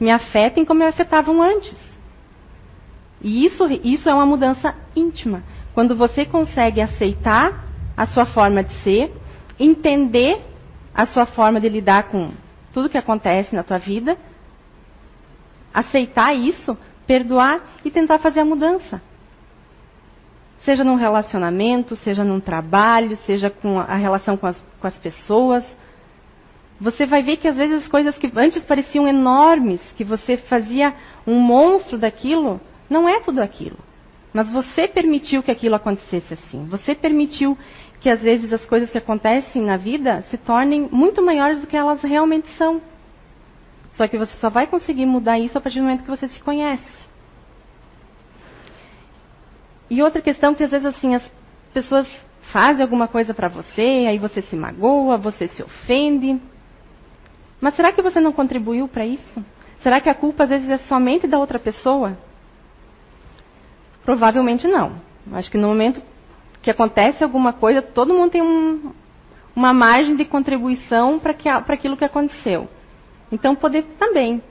me 0.04 0.12
afetem 0.12 0.66
como 0.66 0.82
me 0.82 0.86
afetavam 0.86 1.42
antes. 1.42 1.76
E 3.22 3.46
isso, 3.46 3.66
isso 3.84 4.10
é 4.10 4.14
uma 4.14 4.26
mudança 4.26 4.76
íntima. 4.96 5.44
Quando 5.74 5.96
você 5.96 6.26
consegue 6.26 6.82
aceitar 6.82 7.66
a 7.96 8.06
sua 8.06 8.26
forma 8.26 8.64
de 8.64 8.74
ser, 8.84 9.12
entender 9.60 10.42
a 10.94 11.06
sua 11.06 11.26
forma 11.26 11.60
de 11.60 11.70
lidar 11.70 12.04
com 12.04 12.32
tudo 12.72 12.90
que 12.90 12.98
acontece 12.98 13.56
na 13.56 13.64
tua 13.64 13.78
vida 13.78 14.18
aceitar 15.74 16.34
isso, 16.34 16.78
perdoar 17.08 17.60
e 17.84 17.90
tentar 17.90 18.20
fazer 18.20 18.42
a 18.42 18.46
mudança. 18.46 19.02
Seja 20.62 20.84
num 20.84 20.96
relacionamento, 20.96 21.96
seja 21.96 22.24
num 22.24 22.40
trabalho, 22.40 23.18
seja 23.18 23.50
com 23.50 23.80
a 23.80 23.96
relação 23.96 24.38
com 24.38 24.48
as, 24.48 24.64
com 24.80 24.88
as 24.88 24.98
pessoas. 25.00 25.66
Você 26.80 27.06
vai 27.06 27.22
ver 27.22 27.38
que 27.38 27.48
às 27.48 27.56
vezes 27.56 27.84
as 27.84 27.88
coisas 27.88 28.18
que 28.18 28.32
antes 28.36 28.66
pareciam 28.66 29.08
enormes, 29.08 29.82
que 29.96 30.04
você 30.04 30.38
fazia 30.38 30.94
um 31.26 31.40
monstro 31.40 31.98
daquilo, 31.98 32.60
não 32.90 33.08
é 33.08 33.20
tudo 33.20 33.40
aquilo. 33.40 33.78
Mas 34.34 34.52
você 34.52 34.88
permitiu 34.88 35.44
que 35.44 35.52
aquilo 35.52 35.76
acontecesse 35.76 36.34
assim. 36.34 36.66
Você 36.66 36.96
permitiu 36.96 37.58
que 38.00 38.10
às 38.10 38.22
vezes 38.22 38.52
as 38.52 38.66
coisas 38.66 38.90
que 38.90 38.98
acontecem 38.98 39.62
na 39.62 39.78
vida 39.78 40.24
se 40.24 40.38
tornem 40.38 40.90
muito 40.92 41.22
maiores 41.22 41.62
do 41.62 41.68
que 41.68 41.78
elas 41.78 42.02
realmente 42.02 42.50
são. 42.58 42.82
Só 43.92 44.08
que 44.08 44.18
você 44.18 44.36
só 44.38 44.50
vai 44.50 44.66
conseguir 44.66 45.06
mudar 45.06 45.40
isso 45.40 45.58
a 45.58 45.62
partir 45.62 45.80
do 45.80 45.84
momento 45.84 46.04
que 46.04 46.10
você 46.10 46.28
se 46.28 46.42
conhece. 46.42 47.04
E 49.90 50.02
outra 50.02 50.22
questão 50.22 50.56
que 50.56 50.64
às 50.64 50.72
vezes 50.72 50.88
assim 50.88 51.14
as 51.14 51.32
pessoas 51.72 52.08
fazem 52.52 52.82
alguma 52.82 53.08
coisa 53.08 53.34
para 53.34 53.48
você, 53.48 54.06
aí 54.08 54.18
você 54.18 54.42
se 54.42 54.56
magoa, 54.56 55.18
você 55.18 55.48
se 55.48 55.62
ofende. 55.62 56.42
Mas 57.64 57.78
será 57.78 57.94
que 57.94 58.02
você 58.02 58.20
não 58.20 58.34
contribuiu 58.34 58.90
para 58.90 59.06
isso? 59.06 59.42
Será 59.80 60.02
que 60.02 60.10
a 60.10 60.14
culpa 60.14 60.44
às 60.44 60.50
vezes 60.50 60.70
é 60.70 60.80
somente 60.80 61.26
da 61.26 61.40
outra 61.40 61.58
pessoa? 61.58 62.18
Provavelmente 64.04 64.68
não. 64.68 65.00
Acho 65.32 65.50
que 65.50 65.58
no 65.58 65.70
momento 65.70 66.04
que 66.62 66.70
acontece 66.70 67.24
alguma 67.24 67.54
coisa, 67.54 67.82
todo 67.82 68.14
mundo 68.14 68.32
tem 68.32 68.42
um, 68.42 68.92
uma 69.56 69.74
margem 69.74 70.18
de 70.18 70.26
contribuição 70.26 71.18
para 71.20 71.32
aquilo 71.70 71.96
que 71.96 72.04
aconteceu. 72.04 72.68
Então, 73.32 73.56
poder 73.56 73.84
também 73.98 74.44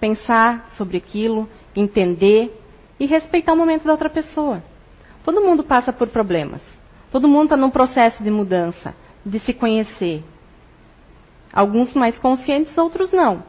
pensar 0.00 0.70
sobre 0.70 0.96
aquilo, 0.96 1.48
entender 1.76 2.60
e 2.98 3.06
respeitar 3.06 3.52
o 3.52 3.56
momento 3.56 3.84
da 3.84 3.92
outra 3.92 4.10
pessoa. 4.10 4.60
Todo 5.22 5.40
mundo 5.40 5.62
passa 5.62 5.92
por 5.92 6.08
problemas. 6.08 6.60
Todo 7.12 7.28
mundo 7.28 7.44
está 7.44 7.56
num 7.56 7.70
processo 7.70 8.24
de 8.24 8.30
mudança, 8.30 8.92
de 9.24 9.38
se 9.38 9.54
conhecer. 9.54 10.24
Alguns 11.52 11.94
mais 11.94 12.18
conscientes, 12.18 12.76
outros 12.78 13.12
não. 13.12 13.42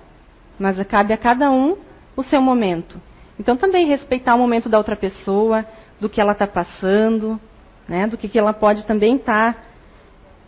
Mas 0.59 0.81
cabe 0.87 1.13
a 1.13 1.17
cada 1.17 1.49
um 1.49 1.77
o 2.15 2.23
seu 2.23 2.41
momento. 2.41 2.99
Então 3.39 3.57
também 3.57 3.87
respeitar 3.87 4.35
o 4.35 4.39
momento 4.39 4.69
da 4.69 4.77
outra 4.77 4.95
pessoa, 4.95 5.65
do 5.99 6.09
que 6.09 6.21
ela 6.21 6.33
está 6.33 6.45
passando, 6.45 7.39
né, 7.87 8.07
do 8.07 8.17
que, 8.17 8.27
que 8.27 8.37
ela 8.37 8.53
pode 8.53 8.85
também 8.85 9.15
estar 9.15 9.53
tá 9.53 9.61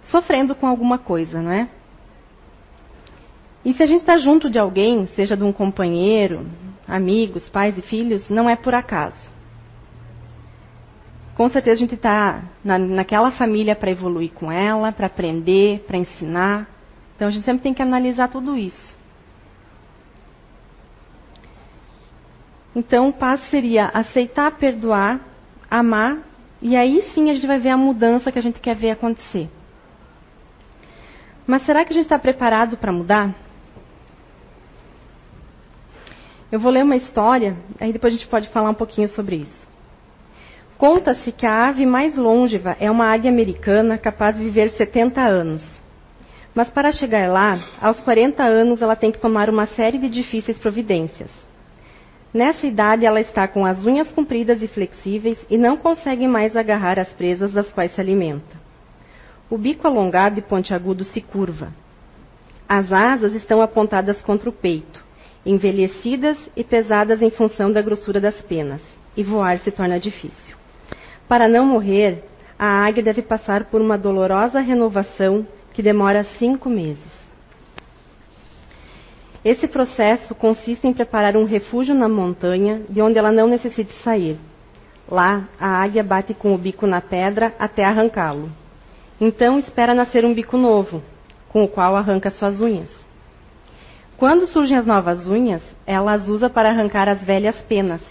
sofrendo 0.04 0.54
com 0.54 0.68
alguma 0.68 0.98
coisa, 0.98 1.42
né? 1.42 1.70
E 3.64 3.74
se 3.74 3.82
a 3.82 3.86
gente 3.88 4.02
está 4.02 4.18
junto 4.18 4.50
de 4.50 4.60
alguém, 4.60 5.08
seja 5.08 5.36
de 5.36 5.44
um 5.44 5.52
companheiro, 5.52 6.46
amigos, 6.88 7.50
pais 7.50 7.76
e 7.78 7.82
filhos, 7.82 8.30
não 8.30 8.48
é 8.48 8.56
por 8.56 8.76
acaso. 8.76 9.30
Com 11.36 11.50
certeza 11.50 11.76
a 11.76 11.80
gente 11.80 11.96
está 11.96 12.44
na, 12.64 12.78
naquela 12.78 13.32
família 13.32 13.76
para 13.76 13.90
evoluir 13.92 14.32
com 14.32 14.52
ela, 14.52 14.92
para 14.92 15.08
aprender, 15.08 15.84
para 15.88 15.98
ensinar. 15.98 16.70
Então 17.16 17.28
a 17.28 17.32
gente 17.32 17.46
sempre 17.46 17.64
tem 17.64 17.74
que 17.74 17.82
analisar 17.82 18.28
tudo 18.28 18.58
isso. 18.58 18.96
Então 22.76 23.08
o 23.08 23.14
passo 23.14 23.50
seria 23.50 23.86
aceitar, 23.88 24.52
perdoar, 24.58 25.22
amar, 25.72 26.20
e 26.62 26.76
aí 26.76 27.02
sim 27.14 27.30
a 27.30 27.34
gente 27.34 27.48
vai 27.48 27.58
ver 27.58 27.70
a 27.70 27.78
mudança 27.78 28.32
que 28.32 28.40
a 28.40 28.42
gente 28.42 28.60
quer 28.60 28.76
ver 28.76 28.92
acontecer. 28.92 29.50
Mas 31.48 31.66
será 31.66 31.86
que 31.86 31.92
a 31.92 31.94
gente 31.94 32.06
está 32.06 32.20
preparado 32.20 32.76
para 32.76 32.92
mudar? 32.92 33.34
Eu 36.52 36.60
vou 36.60 36.72
ler 36.72 36.84
uma 36.84 36.96
história, 36.96 37.56
aí 37.80 37.94
depois 37.94 38.14
a 38.14 38.18
gente 38.18 38.28
pode 38.28 38.50
falar 38.50 38.70
um 38.70 38.76
pouquinho 38.76 39.08
sobre 39.10 39.38
isso. 39.38 39.68
Conta-se 40.78 41.32
que 41.32 41.46
a 41.46 41.68
ave 41.68 41.86
mais 41.86 42.18
longeva 42.18 42.76
é 42.80 42.92
uma 42.92 43.06
águia 43.06 43.32
americana 43.32 43.98
capaz 43.98 44.36
de 44.36 44.44
viver 44.44 44.70
70 44.72 45.22
anos. 45.22 45.85
Mas 46.56 46.70
para 46.70 46.94
chegar 46.94 47.30
lá, 47.30 47.60
aos 47.82 48.00
40 48.00 48.42
anos 48.42 48.82
ela 48.82 48.96
tem 48.96 49.12
que 49.12 49.20
tomar 49.20 49.50
uma 49.50 49.66
série 49.66 49.98
de 49.98 50.08
difíceis 50.08 50.58
providências. 50.58 51.30
Nessa 52.34 52.66
idade 52.66 53.06
ela 53.06 53.20
está 53.20 53.46
com 53.46 53.66
as 53.66 53.86
unhas 53.86 54.10
compridas 54.12 54.62
e 54.62 54.68
flexíveis 54.68 55.38
e 55.50 55.58
não 55.58 55.76
consegue 55.76 56.26
mais 56.28 56.56
agarrar 56.56 56.98
as 56.98 57.10
presas 57.10 57.52
das 57.52 57.70
quais 57.72 57.94
se 57.94 58.00
alimenta. 58.00 58.56
O 59.50 59.58
bico 59.58 59.86
alongado 59.86 60.40
e 60.40 60.42
pontiagudo 60.42 61.04
se 61.04 61.20
curva. 61.20 61.74
As 62.68 62.92
asas 62.92 63.36
estão 63.36 63.62
apontadas 63.62 64.22
contra 64.22 64.50
o 64.50 64.54
peito, 64.54 65.04
envelhecidas 65.46 66.38
e 66.56 66.64
pesadas 66.64 67.22
em 67.22 67.30
função 67.30 67.72
da 67.72 67.82
grossura 67.82 68.20
das 68.20 68.42
penas, 68.42 68.82
e 69.16 69.24
voar 69.24 69.60
se 69.60 69.72
torna 69.72 70.00
difícil. 70.00 70.56
Para 71.28 71.48
não 71.48 71.66
morrer, 71.66 72.24
a 72.58 72.86
águia 72.86 73.04
deve 73.04 73.22
passar 73.22 73.66
por 73.66 73.82
uma 73.82 73.98
dolorosa 73.98 74.62
renovação 74.62 75.46
que 75.76 75.84
demora 75.84 76.24
cinco 76.40 76.70
meses. 76.70 77.04
Esse 79.44 79.68
processo 79.68 80.34
consiste 80.34 80.88
em 80.88 80.94
preparar 80.94 81.36
um 81.36 81.44
refúgio 81.44 81.94
na 81.94 82.08
montanha 82.08 82.82
de 82.90 83.02
onde 83.02 83.20
ela 83.20 83.32
não 83.32 83.46
necessite 83.46 83.94
sair. 84.02 84.40
Lá, 85.08 85.50
a 85.60 85.84
águia 85.84 86.02
bate 86.02 86.34
com 86.34 86.56
o 86.56 86.58
bico 86.58 86.88
na 86.88 87.02
pedra 87.02 87.54
até 87.60 87.84
arrancá-lo. 87.84 88.50
Então 89.20 89.60
espera 89.60 89.94
nascer 89.94 90.24
um 90.24 90.34
bico 90.34 90.58
novo, 90.58 91.04
com 91.50 91.66
o 91.66 91.68
qual 91.68 91.96
arranca 91.96 92.32
suas 92.32 92.62
unhas. 92.62 92.90
Quando 94.18 94.48
surgem 94.48 94.78
as 94.78 94.86
novas 94.86 95.28
unhas, 95.28 95.62
ela 95.86 96.14
as 96.14 96.30
usa 96.30 96.50
para 96.50 96.70
arrancar 96.70 97.10
as 97.10 97.22
velhas 97.22 97.58
penas. 97.64 98.02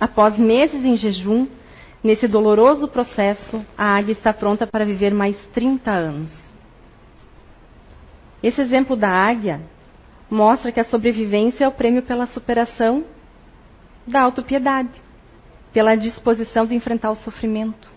Após 0.00 0.38
meses 0.38 0.84
em 0.84 0.96
jejum, 0.96 1.48
Nesse 2.06 2.28
doloroso 2.28 2.86
processo, 2.86 3.66
a 3.76 3.96
águia 3.96 4.12
está 4.12 4.32
pronta 4.32 4.64
para 4.64 4.84
viver 4.84 5.12
mais 5.12 5.36
30 5.52 5.90
anos. 5.90 6.45
Esse 8.46 8.60
exemplo 8.60 8.94
da 8.94 9.08
águia 9.08 9.60
mostra 10.30 10.70
que 10.70 10.78
a 10.78 10.84
sobrevivência 10.84 11.64
é 11.64 11.68
o 11.68 11.72
prêmio 11.72 12.02
pela 12.02 12.28
superação 12.28 13.04
da 14.06 14.20
autopiedade, 14.20 15.02
pela 15.72 15.96
disposição 15.96 16.64
de 16.64 16.72
enfrentar 16.72 17.10
o 17.10 17.16
sofrimento. 17.16 17.90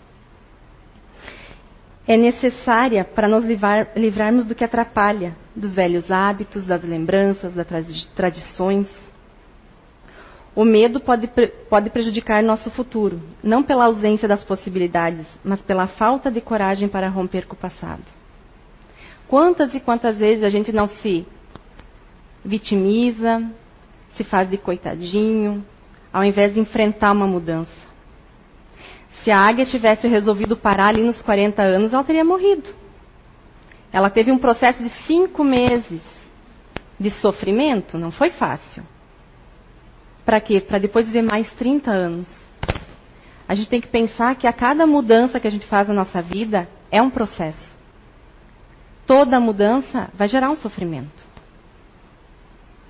É 2.08 2.18
necessária 2.18 3.06
para 3.06 3.28
nos 3.28 3.46
livrar, 3.46 3.90
livrarmos 3.96 4.48
do 4.48 4.56
que 4.56 4.64
atrapalha, 4.64 5.36
dos 5.56 5.76
velhos 5.76 6.10
hábitos, 6.10 6.66
das 6.66 6.82
lembranças, 6.84 7.54
das 7.54 7.68
tradições 8.16 8.88
o 10.56 10.66
medo 10.66 11.00
pode, 11.00 11.30
pode 11.70 11.92
prejudicar 11.92 12.42
nosso 12.42 12.72
futuro, 12.72 13.22
não 13.44 13.62
pela 13.62 13.86
ausência 13.86 14.28
das 14.28 14.44
possibilidades, 14.44 15.28
mas 15.44 15.62
pela 15.62 15.86
falta 15.86 16.32
de 16.32 16.42
coragem 16.42 16.90
para 16.90 17.08
romper 17.08 17.46
com 17.46 17.54
o 17.54 17.58
passado. 17.58 18.19
Quantas 19.30 19.76
e 19.76 19.80
quantas 19.80 20.18
vezes 20.18 20.44
a 20.44 20.50
gente 20.50 20.72
não 20.72 20.88
se 20.88 21.24
vitimiza, 22.44 23.44
se 24.16 24.24
faz 24.24 24.50
de 24.50 24.58
coitadinho, 24.58 25.64
ao 26.12 26.24
invés 26.24 26.52
de 26.52 26.60
enfrentar 26.60 27.12
uma 27.12 27.28
mudança? 27.28 27.72
Se 29.24 29.30
a 29.30 29.38
águia 29.38 29.68
tivesse 29.68 30.08
resolvido 30.08 30.58
parar 30.58 30.88
ali 30.88 31.04
nos 31.04 31.22
40 31.22 31.62
anos, 31.62 31.94
ela 31.94 32.04
teria 32.04 32.26
morrido. 32.26 32.70
Ela 33.94 34.10
teve 34.10 34.32
um 34.32 34.40
processo 34.40 34.82
de 34.82 34.90
cinco 35.06 35.44
meses 35.44 36.02
de 37.00 37.12
sofrimento, 37.12 38.00
não 38.00 38.12
foi 38.12 38.32
fácil. 38.32 38.84
Para 40.26 40.42
quê? 40.42 40.60
Para 40.60 40.80
depois 40.80 41.06
viver 41.06 41.22
mais 41.22 41.52
30 41.54 41.92
anos. 41.92 42.28
A 43.48 43.54
gente 43.54 43.70
tem 43.70 43.80
que 43.80 43.88
pensar 43.88 44.36
que 44.36 44.48
a 44.48 44.54
cada 44.54 44.88
mudança 44.88 45.40
que 45.40 45.48
a 45.48 45.52
gente 45.52 45.68
faz 45.68 45.88
na 45.88 45.94
nossa 45.94 46.20
vida 46.20 46.68
é 46.90 47.00
um 47.00 47.12
processo. 47.12 47.79
Toda 49.10 49.40
mudança 49.40 50.08
vai 50.14 50.28
gerar 50.28 50.52
um 50.52 50.56
sofrimento. 50.56 51.26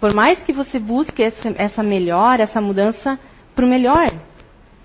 Por 0.01 0.13
mais 0.13 0.38
que 0.41 0.51
você 0.51 0.77
busque 0.77 1.23
essa 1.23 1.82
melhora, 1.82 2.43
essa 2.43 2.60
mudança 2.60 3.17
para 3.55 3.63
o 3.63 3.69
melhor. 3.69 4.12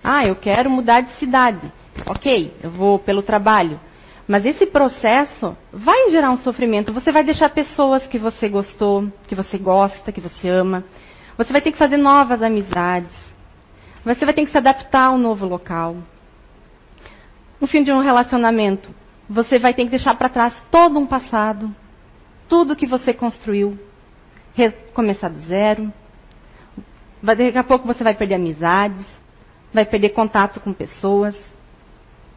Ah, 0.04 0.24
eu 0.24 0.36
quero 0.36 0.70
mudar 0.70 1.00
de 1.00 1.10
cidade. 1.14 1.72
Ok, 2.06 2.54
eu 2.62 2.70
vou 2.70 3.00
pelo 3.00 3.20
trabalho. 3.20 3.80
Mas 4.28 4.46
esse 4.46 4.64
processo 4.64 5.56
vai 5.72 6.08
gerar 6.12 6.30
um 6.30 6.36
sofrimento. 6.36 6.92
Você 6.92 7.10
vai 7.10 7.24
deixar 7.24 7.48
pessoas 7.48 8.06
que 8.06 8.16
você 8.16 8.48
gostou, 8.48 9.12
que 9.26 9.34
você 9.34 9.58
gosta, 9.58 10.12
que 10.12 10.20
você 10.20 10.46
ama. 10.46 10.84
Você 11.36 11.52
vai 11.52 11.60
ter 11.60 11.72
que 11.72 11.78
fazer 11.78 11.96
novas 11.96 12.44
amizades. 12.44 13.10
Você 14.04 14.24
vai 14.24 14.34
ter 14.34 14.44
que 14.44 14.52
se 14.52 14.58
adaptar 14.58 15.06
ao 15.06 15.18
novo 15.18 15.44
local. 15.46 15.96
No 17.60 17.66
fim 17.66 17.82
de 17.82 17.90
um 17.90 17.98
relacionamento, 17.98 18.94
você 19.28 19.58
vai 19.58 19.74
ter 19.74 19.84
que 19.84 19.90
deixar 19.90 20.14
para 20.16 20.28
trás 20.28 20.54
todo 20.70 20.98
um 20.98 21.06
passado, 21.06 21.74
tudo 22.48 22.76
que 22.76 22.86
você 22.86 23.12
construiu, 23.12 23.78
recomeçar 24.54 25.30
do 25.30 25.38
zero. 25.40 25.92
Daqui 27.22 27.56
a 27.56 27.64
pouco 27.64 27.86
você 27.86 28.04
vai 28.04 28.14
perder 28.14 28.34
amizades, 28.34 29.04
vai 29.72 29.84
perder 29.84 30.10
contato 30.10 30.60
com 30.60 30.72
pessoas. 30.72 31.34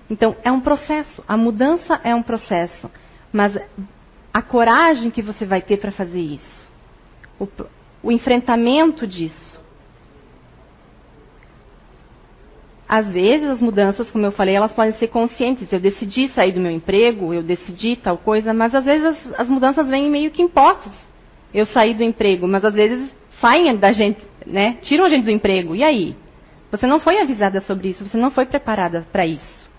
Então, 0.10 0.36
é 0.44 0.52
um 0.52 0.62
processo. 0.62 1.24
A 1.28 1.36
mudança 1.36 2.00
é 2.04 2.16
um 2.16 2.24
processo. 2.24 2.90
Mas 3.32 3.58
a 4.34 4.42
coragem 4.42 5.12
que 5.12 5.22
você 5.22 5.46
vai 5.46 5.62
ter 5.62 5.78
para 5.78 5.92
fazer 5.92 6.20
isso, 6.20 6.70
o 8.02 8.12
enfrentamento 8.12 9.06
disso. 9.06 9.60
Às 12.88 13.12
vezes, 13.12 13.50
as 13.50 13.60
mudanças, 13.60 14.10
como 14.10 14.26
eu 14.26 14.32
falei, 14.32 14.56
elas 14.56 14.72
podem 14.72 14.94
ser 14.94 15.08
conscientes. 15.08 15.72
Eu 15.72 15.80
decidi 15.80 16.30
sair 16.30 16.54
do 16.54 16.62
meu 16.62 16.72
emprego, 16.72 17.34
eu 17.34 17.44
decidi 17.44 17.98
tal 17.98 18.18
coisa, 18.18 18.54
mas 18.54 18.74
às 18.74 18.86
vezes 18.86 19.06
as, 19.06 19.40
as 19.42 19.50
mudanças 19.50 19.86
vêm 19.88 20.10
meio 20.10 20.32
que 20.32 20.42
impostas. 20.42 20.94
Eu 21.54 21.66
saí 21.66 21.94
do 21.94 22.04
emprego, 22.04 22.48
mas 22.48 22.64
às 22.64 22.74
vezes 22.74 23.12
saem 23.42 23.76
da 23.76 23.92
gente, 23.92 24.26
né? 24.46 24.78
Tiram 24.82 25.06
a 25.06 25.10
gente 25.10 25.26
do 25.26 25.32
emprego. 25.32 25.76
E 25.76 25.84
aí? 25.84 26.16
Você 26.72 26.88
não 26.88 27.00
foi 27.00 27.20
avisada 27.20 27.60
sobre 27.62 27.90
isso, 27.90 28.06
você 28.06 28.18
não 28.18 28.32
foi 28.32 28.46
preparada 28.46 29.06
para 29.12 29.26
isso. 29.26 29.70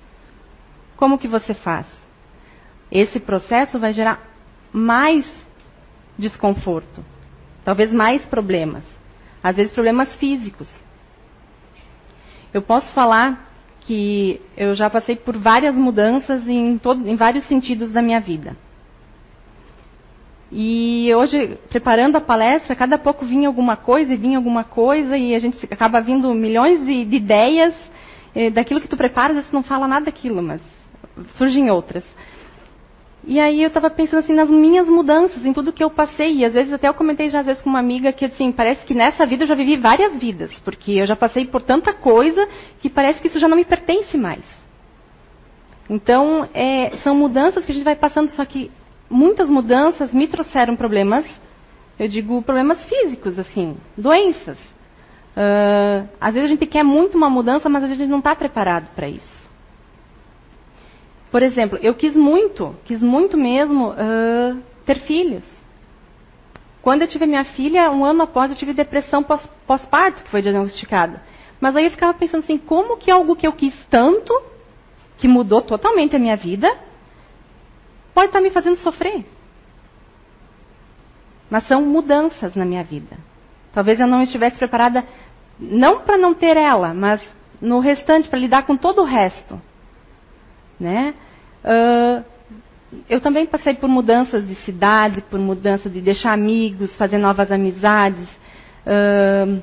Como 0.96 1.18
que 1.18 1.28
você 1.28 1.54
faz? 1.54 1.86
Esse 2.90 3.20
processo 3.20 3.78
vai 3.78 3.92
gerar 3.92 4.20
mais 4.72 5.26
desconforto. 6.18 7.04
Talvez 7.64 7.92
mais 7.92 8.24
problemas. 8.24 8.82
Às 9.42 9.56
vezes 9.56 9.72
problemas 9.72 10.14
físicos. 10.16 10.68
Eu 12.52 12.62
posso 12.62 12.92
falar 12.94 13.48
que 13.80 14.40
eu 14.56 14.74
já 14.74 14.90
passei 14.90 15.16
por 15.16 15.37
várias 15.37 15.74
mudanças 15.74 16.46
em, 16.46 16.78
todo, 16.78 17.08
em 17.08 17.16
vários 17.16 17.44
sentidos 17.46 17.92
da 17.92 18.02
minha 18.02 18.20
vida. 18.20 18.56
E 20.50 21.12
hoje, 21.14 21.58
preparando 21.68 22.16
a 22.16 22.20
palestra, 22.20 22.74
cada 22.74 22.96
pouco 22.98 23.26
vinha 23.26 23.48
alguma 23.48 23.76
coisa 23.76 24.12
e 24.12 24.16
vinha 24.16 24.38
alguma 24.38 24.64
coisa, 24.64 25.16
e 25.16 25.34
a 25.34 25.38
gente 25.38 25.62
acaba 25.70 26.00
vindo 26.00 26.32
milhões 26.34 26.84
de, 26.84 27.04
de 27.04 27.16
ideias. 27.16 27.74
daquilo 28.54 28.80
que 28.80 28.88
tu 28.88 28.96
preparas, 28.96 29.37
você 29.37 29.54
não 29.54 29.62
fala 29.62 29.87
nada 29.87 30.06
daquilo, 30.06 30.42
mas 30.42 30.62
surgem 31.37 31.70
outras. 31.70 32.04
E 33.24 33.40
aí 33.40 33.62
eu 33.62 33.68
estava 33.68 33.90
pensando 33.90 34.20
assim 34.20 34.33
nas 34.33 34.48
minhas 34.48 34.88
mudanças, 34.88 35.44
em 35.44 35.52
tudo 35.52 35.72
que 35.72 35.83
eu 35.83 35.90
passei. 35.90 36.37
E 36.37 36.44
às 36.44 36.52
vezes 36.52 36.72
até 36.72 36.88
eu 36.88 36.94
comentei 36.94 37.28
já 37.28 37.40
às 37.40 37.46
vezes 37.46 37.62
com 37.62 37.70
uma 37.70 37.81
amiga 37.81 38.12
que 38.12 38.24
assim, 38.24 38.52
parece 38.52 38.87
que 38.87 38.94
nessa 38.94 39.26
vida 39.26 39.44
eu 39.44 39.48
já 39.48 39.54
vivi 39.54 39.76
várias 39.76 40.16
vidas, 40.16 40.57
porque 40.64 40.92
eu 40.92 41.07
já 41.07 41.16
passei 41.16 41.46
por 41.46 41.62
tanta 41.62 41.92
coisa 41.92 42.48
que 42.81 42.88
parece 42.88 43.20
que 43.20 43.26
isso 43.26 43.38
já 43.38 43.48
não 43.48 43.57
me 43.57 43.64
pertence 43.64 44.16
mais. 44.16 44.44
Então, 45.90 46.48
é, 46.52 46.96
são 46.98 47.14
mudanças 47.14 47.64
que 47.64 47.72
a 47.72 47.74
gente 47.74 47.85
vai 47.85 47.96
passando, 47.96 48.31
só 48.31 48.44
que 48.44 48.70
muitas 49.09 49.48
mudanças 49.48 50.12
me 50.12 50.28
trouxeram 50.28 50.76
problemas, 50.76 51.24
eu 51.98 52.09
digo 52.09 52.42
problemas 52.42 52.78
físicos, 52.87 53.38
assim, 53.38 53.76
doenças. 53.96 54.59
Uh, 55.38 56.09
às 56.20 56.35
vezes 56.35 56.50
a 56.50 56.52
gente 56.52 56.66
quer 56.66 56.83
muito 56.83 57.16
uma 57.16 57.31
mudança, 57.31 57.68
mas 57.68 57.85
a 57.85 57.88
gente 57.88 58.07
não 58.07 58.18
está 58.18 58.35
preparado 58.35 58.88
para 58.94 59.09
isso. 59.09 59.38
Por 61.30 61.42
exemplo, 61.42 61.78
eu 61.82 61.94
quis 61.94 62.14
muito, 62.16 62.74
quis 62.84 63.02
muito 63.02 63.36
mesmo 63.36 63.90
uh, 63.90 64.62
ter 64.86 64.98
filhos. 65.00 65.44
Quando 66.80 67.02
eu 67.02 67.08
tive 67.08 67.26
minha 67.26 67.44
filha, 67.44 67.90
um 67.90 68.04
ano 68.04 68.22
após, 68.22 68.50
eu 68.50 68.56
tive 68.56 68.72
depressão 68.72 69.22
pós-parto, 69.22 70.22
que 70.22 70.30
foi 70.30 70.40
diagnosticada. 70.40 71.22
Mas 71.60 71.76
aí 71.76 71.84
eu 71.84 71.90
ficava 71.90 72.14
pensando 72.14 72.44
assim, 72.44 72.56
como 72.56 72.96
que 72.96 73.10
algo 73.10 73.36
que 73.36 73.46
eu 73.46 73.52
quis 73.52 73.74
tanto, 73.90 74.32
que 75.18 75.28
mudou 75.28 75.60
totalmente 75.60 76.16
a 76.16 76.18
minha 76.18 76.36
vida, 76.36 76.68
pode 78.14 78.28
estar 78.28 78.38
tá 78.38 78.42
me 78.42 78.50
fazendo 78.50 78.76
sofrer? 78.76 79.26
Mas 81.50 81.66
são 81.66 81.82
mudanças 81.82 82.54
na 82.54 82.64
minha 82.64 82.84
vida. 82.84 83.18
Talvez 83.72 84.00
eu 84.00 84.06
não 84.06 84.22
estivesse 84.22 84.56
preparada, 84.56 85.04
não 85.58 86.00
para 86.00 86.16
não 86.16 86.32
ter 86.32 86.56
ela, 86.56 86.94
mas 86.94 87.20
no 87.60 87.80
restante, 87.80 88.28
para 88.28 88.38
lidar 88.38 88.64
com 88.64 88.76
todo 88.76 89.02
o 89.02 89.04
resto. 89.04 89.60
Né? 90.78 91.14
Uh, 91.64 92.24
eu 93.08 93.20
também 93.20 93.46
passei 93.46 93.74
por 93.74 93.88
mudanças 93.88 94.46
de 94.46 94.54
cidade, 94.56 95.20
por 95.22 95.38
mudança 95.38 95.90
de 95.90 96.00
deixar 96.00 96.32
amigos, 96.32 96.94
fazer 96.96 97.18
novas 97.18 97.52
amizades. 97.52 98.28
Uh, 98.86 99.62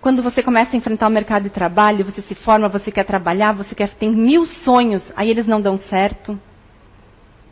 quando 0.00 0.22
você 0.22 0.42
começa 0.42 0.74
a 0.74 0.76
enfrentar 0.76 1.06
o 1.06 1.10
mercado 1.10 1.44
de 1.44 1.50
trabalho, 1.50 2.04
você 2.04 2.20
se 2.22 2.34
forma, 2.34 2.68
você 2.68 2.90
quer 2.90 3.04
trabalhar, 3.04 3.52
você 3.52 3.74
quer 3.74 3.88
tem 3.94 4.10
mil 4.10 4.46
sonhos, 4.46 5.04
aí 5.16 5.30
eles 5.30 5.46
não 5.46 5.60
dão 5.60 5.78
certo. 5.78 6.38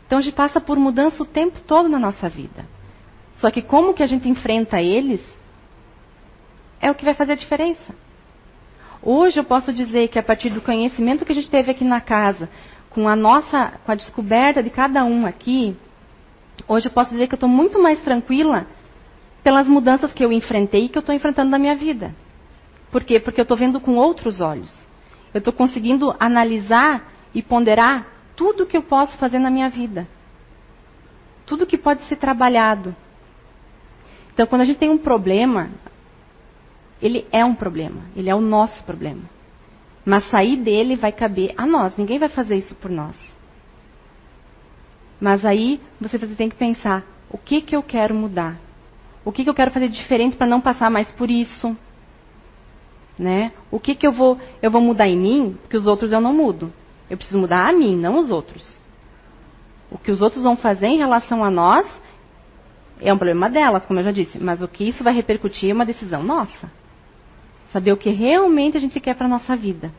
Então 0.05 0.19
a 0.19 0.21
gente 0.21 0.35
passa 0.35 0.59
por 0.59 0.77
mudança 0.77 1.23
o 1.23 1.25
tempo 1.25 1.61
todo 1.61 1.87
na 1.87 1.97
nossa 1.97 2.27
vida. 2.27 2.65
Só 3.35 3.49
que 3.49 3.61
como 3.61 3.93
que 3.93 4.03
a 4.03 4.05
gente 4.05 4.27
enfrenta 4.27 4.81
eles 4.81 5.21
é 6.81 6.91
o 6.91 6.95
que 6.95 7.05
vai 7.05 7.13
fazer 7.13 7.31
a 7.31 7.35
diferença. 7.35 7.95
Hoje 9.03 9.39
eu 9.39 9.43
posso 9.43 9.73
dizer 9.73 10.09
que 10.09 10.19
a 10.19 10.23
partir 10.23 10.51
do 10.51 10.61
conhecimento 10.61 11.25
que 11.25 11.31
a 11.31 11.35
gente 11.35 11.49
teve 11.49 11.71
aqui 11.71 11.83
na 11.83 11.99
casa, 11.99 12.47
com 12.91 13.09
a 13.09 13.15
nossa, 13.15 13.73
com 13.83 13.91
a 13.91 13.95
descoberta 13.95 14.61
de 14.61 14.69
cada 14.69 15.03
um 15.03 15.25
aqui, 15.25 15.75
hoje 16.67 16.87
eu 16.87 16.91
posso 16.91 17.09
dizer 17.09 17.27
que 17.27 17.33
eu 17.33 17.37
estou 17.37 17.49
muito 17.49 17.81
mais 17.81 17.99
tranquila 18.03 18.67
pelas 19.43 19.67
mudanças 19.67 20.13
que 20.13 20.23
eu 20.23 20.31
enfrentei 20.31 20.85
e 20.85 20.89
que 20.89 20.97
eu 20.97 21.01
estou 21.01 21.15
enfrentando 21.15 21.49
na 21.49 21.57
minha 21.57 21.75
vida. 21.75 22.13
Por 22.91 23.03
quê? 23.03 23.19
Porque 23.19 23.41
eu 23.41 23.43
estou 23.43 23.57
vendo 23.57 23.79
com 23.79 23.95
outros 23.95 24.39
olhos. 24.39 24.71
Eu 25.33 25.39
estou 25.39 25.53
conseguindo 25.53 26.15
analisar 26.19 27.11
e 27.33 27.41
ponderar 27.41 28.05
tudo 28.35 28.67
que 28.67 28.77
eu 28.77 28.83
posso 28.83 29.17
fazer 29.17 29.39
na 29.39 29.49
minha 29.49 29.69
vida. 29.69 30.07
Tudo 31.45 31.65
que 31.65 31.77
pode 31.77 32.03
ser 32.03 32.17
trabalhado. 32.17 32.95
Então, 34.33 34.45
quando 34.45 34.61
a 34.61 34.65
gente 34.65 34.77
tem 34.77 34.89
um 34.89 34.97
problema, 34.97 35.69
ele 37.01 37.25
é 37.31 37.43
um 37.43 37.55
problema, 37.55 38.01
ele 38.15 38.29
é 38.29 38.35
o 38.35 38.41
nosso 38.41 38.83
problema. 38.83 39.23
Mas 40.05 40.29
sair 40.29 40.57
dele 40.57 40.95
vai 40.95 41.11
caber 41.11 41.53
a 41.57 41.65
nós, 41.65 41.95
ninguém 41.97 42.19
vai 42.19 42.29
fazer 42.29 42.55
isso 42.55 42.75
por 42.75 42.89
nós. 42.89 43.15
Mas 45.19 45.45
aí 45.45 45.79
você 45.99 46.17
tem 46.17 46.49
que 46.49 46.55
pensar: 46.55 47.03
o 47.29 47.37
que, 47.37 47.61
que 47.61 47.75
eu 47.75 47.83
quero 47.83 48.13
mudar? 48.15 48.57
O 49.23 49.31
que, 49.31 49.43
que 49.43 49.49
eu 49.49 49.53
quero 49.53 49.71
fazer 49.71 49.87
diferente 49.87 50.35
para 50.35 50.47
não 50.47 50.59
passar 50.59 50.89
mais 50.89 51.11
por 51.11 51.29
isso? 51.29 51.77
Né? 53.19 53.51
O 53.69 53.79
que, 53.79 53.93
que 53.93 54.07
eu 54.07 54.11
vou 54.11 54.39
eu 54.61 54.71
vou 54.71 54.81
mudar 54.81 55.07
em 55.07 55.17
mim, 55.17 55.57
que 55.69 55.77
os 55.77 55.85
outros 55.85 56.11
eu 56.11 56.19
não 56.19 56.33
mudo. 56.33 56.73
Eu 57.07 57.17
preciso 57.17 57.37
mudar 57.37 57.69
a 57.69 57.73
mim, 57.73 57.95
não 57.95 58.19
os 58.19 58.31
outros. 58.31 58.79
O 59.91 59.97
que 59.97 60.09
os 60.09 60.21
outros 60.21 60.41
vão 60.41 60.55
fazer 60.55 60.87
em 60.87 60.97
relação 60.97 61.43
a 61.43 61.51
nós 61.51 61.85
é 62.99 63.13
um 63.13 63.17
problema 63.17 63.49
delas, 63.49 63.85
como 63.85 63.99
eu 63.99 64.05
já 64.05 64.11
disse, 64.11 64.39
mas 64.39 64.61
o 64.61 64.67
que 64.67 64.87
isso 64.87 65.03
vai 65.03 65.13
repercutir 65.13 65.69
é 65.69 65.73
uma 65.73 65.85
decisão 65.85 66.23
nossa. 66.23 66.71
Saber 67.71 67.91
o 67.91 67.97
que 67.97 68.09
realmente 68.09 68.77
a 68.77 68.79
gente 68.79 68.99
quer 68.99 69.15
para 69.15 69.25
a 69.25 69.29
nossa 69.29 69.55
vida. 69.55 69.91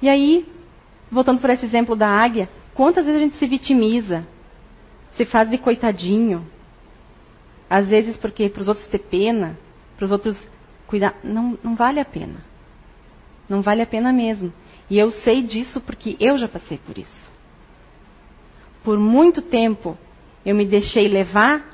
E 0.00 0.08
aí, 0.08 0.46
voltando 1.10 1.40
para 1.40 1.54
esse 1.54 1.64
exemplo 1.64 1.94
da 1.94 2.08
águia, 2.08 2.48
quantas 2.74 3.04
vezes 3.04 3.20
a 3.20 3.24
gente 3.24 3.36
se 3.36 3.46
vitimiza, 3.46 4.26
se 5.14 5.24
faz 5.24 5.48
de 5.48 5.58
coitadinho, 5.58 6.44
às 7.70 7.86
vezes 7.86 8.16
porque 8.16 8.48
para 8.48 8.62
os 8.62 8.68
outros 8.68 8.86
ter 8.88 8.98
pena, 8.98 9.56
para 9.96 10.04
os 10.04 10.12
outros 10.12 10.36
cuidar, 10.86 11.14
não, 11.22 11.58
não 11.62 11.74
vale 11.74 12.00
a 12.00 12.04
pena. 12.04 12.44
Não 13.48 13.62
vale 13.62 13.82
a 13.82 13.86
pena 13.86 14.12
mesmo. 14.12 14.52
E 14.90 14.98
eu 14.98 15.10
sei 15.10 15.42
disso 15.42 15.80
porque 15.80 16.16
eu 16.18 16.36
já 16.36 16.48
passei 16.48 16.78
por 16.78 16.98
isso. 16.98 17.32
Por 18.82 18.98
muito 18.98 19.40
tempo 19.40 19.96
eu 20.44 20.54
me 20.54 20.66
deixei 20.66 21.06
levar 21.08 21.64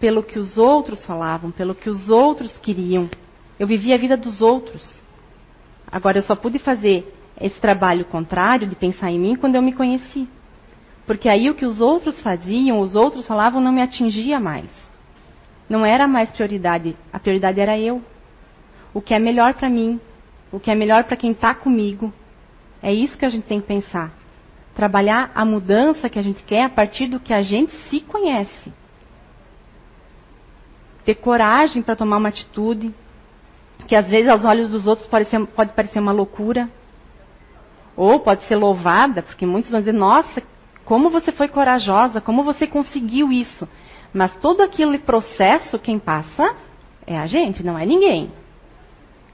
pelo 0.00 0.22
que 0.22 0.38
os 0.38 0.56
outros 0.56 1.04
falavam, 1.04 1.50
pelo 1.50 1.74
que 1.74 1.90
os 1.90 2.08
outros 2.08 2.56
queriam. 2.58 3.08
Eu 3.58 3.66
vivia 3.66 3.94
a 3.94 3.98
vida 3.98 4.16
dos 4.16 4.40
outros. 4.40 5.02
Agora 5.90 6.18
eu 6.18 6.22
só 6.22 6.36
pude 6.36 6.58
fazer 6.58 7.12
esse 7.40 7.60
trabalho 7.60 8.04
contrário 8.04 8.66
de 8.66 8.74
pensar 8.74 9.10
em 9.10 9.18
mim 9.18 9.36
quando 9.36 9.54
eu 9.54 9.62
me 9.62 9.72
conheci. 9.72 10.28
Porque 11.06 11.28
aí 11.28 11.48
o 11.48 11.54
que 11.54 11.64
os 11.64 11.80
outros 11.80 12.20
faziam, 12.20 12.80
os 12.80 12.96
outros 12.96 13.26
falavam, 13.26 13.60
não 13.60 13.72
me 13.72 13.80
atingia 13.80 14.40
mais. 14.40 14.68
Não 15.68 15.84
era 15.84 16.08
mais 16.08 16.30
prioridade, 16.30 16.96
a 17.12 17.18
prioridade 17.18 17.60
era 17.60 17.78
eu. 17.78 18.02
O 18.92 19.00
que 19.00 19.14
é 19.14 19.18
melhor 19.18 19.54
para 19.54 19.68
mim, 19.68 20.00
o 20.50 20.58
que 20.58 20.70
é 20.70 20.74
melhor 20.74 21.04
para 21.04 21.16
quem 21.16 21.32
está 21.32 21.54
comigo. 21.54 22.12
É 22.82 22.92
isso 22.92 23.16
que 23.18 23.24
a 23.24 23.28
gente 23.28 23.44
tem 23.44 23.60
que 23.60 23.66
pensar. 23.66 24.12
Trabalhar 24.74 25.30
a 25.34 25.44
mudança 25.44 26.08
que 26.08 26.18
a 26.18 26.22
gente 26.22 26.42
quer 26.42 26.64
a 26.64 26.68
partir 26.68 27.06
do 27.06 27.20
que 27.20 27.32
a 27.32 27.42
gente 27.42 27.72
se 27.88 28.00
conhece. 28.00 28.72
Ter 31.04 31.14
coragem 31.14 31.82
para 31.82 31.96
tomar 31.96 32.16
uma 32.16 32.28
atitude, 32.28 32.92
que 33.86 33.94
às 33.94 34.06
vezes 34.06 34.28
aos 34.28 34.44
olhos 34.44 34.70
dos 34.70 34.86
outros 34.86 35.06
pode, 35.06 35.28
ser, 35.28 35.46
pode 35.46 35.72
parecer 35.72 36.00
uma 36.00 36.12
loucura, 36.12 36.68
ou 37.96 38.20
pode 38.20 38.44
ser 38.44 38.56
louvada, 38.56 39.22
porque 39.22 39.46
muitos 39.46 39.70
vão 39.70 39.80
dizer, 39.80 39.92
nossa, 39.92 40.42
como 40.84 41.08
você 41.08 41.32
foi 41.32 41.48
corajosa, 41.48 42.20
como 42.20 42.42
você 42.42 42.66
conseguiu 42.66 43.32
isso. 43.32 43.66
Mas 44.12 44.34
todo 44.36 44.60
aquele 44.60 44.98
processo, 44.98 45.78
quem 45.78 45.98
passa 45.98 46.54
é 47.06 47.18
a 47.18 47.26
gente, 47.26 47.64
não 47.64 47.78
é 47.78 47.86
ninguém. 47.86 48.30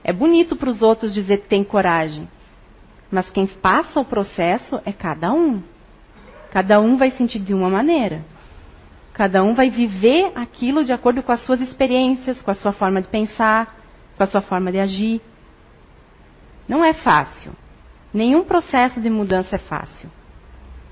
É 0.04 0.12
bonito 0.12 0.56
para 0.56 0.70
os 0.70 0.82
outros 0.82 1.12
dizer 1.12 1.38
que 1.38 1.48
tem 1.48 1.64
coragem, 1.64 2.28
mas 3.10 3.30
quem 3.30 3.46
passa 3.46 4.00
o 4.00 4.04
processo 4.04 4.80
é 4.84 4.92
cada 4.92 5.32
um. 5.32 5.62
Cada 6.50 6.80
um 6.80 6.96
vai 6.96 7.10
sentir 7.10 7.38
de 7.38 7.54
uma 7.54 7.68
maneira. 7.68 8.24
Cada 9.12 9.42
um 9.42 9.54
vai 9.54 9.70
viver 9.70 10.32
aquilo 10.34 10.84
de 10.84 10.92
acordo 10.92 11.22
com 11.22 11.32
as 11.32 11.42
suas 11.44 11.60
experiências, 11.60 12.40
com 12.40 12.50
a 12.50 12.54
sua 12.54 12.72
forma 12.72 13.00
de 13.00 13.08
pensar, 13.08 13.81
com 14.22 14.24
a 14.24 14.26
sua 14.26 14.42
forma 14.42 14.70
de 14.70 14.78
agir. 14.78 15.20
Não 16.68 16.84
é 16.84 16.92
fácil. 16.92 17.52
Nenhum 18.14 18.44
processo 18.44 19.00
de 19.00 19.10
mudança 19.10 19.56
é 19.56 19.58
fácil. 19.58 20.08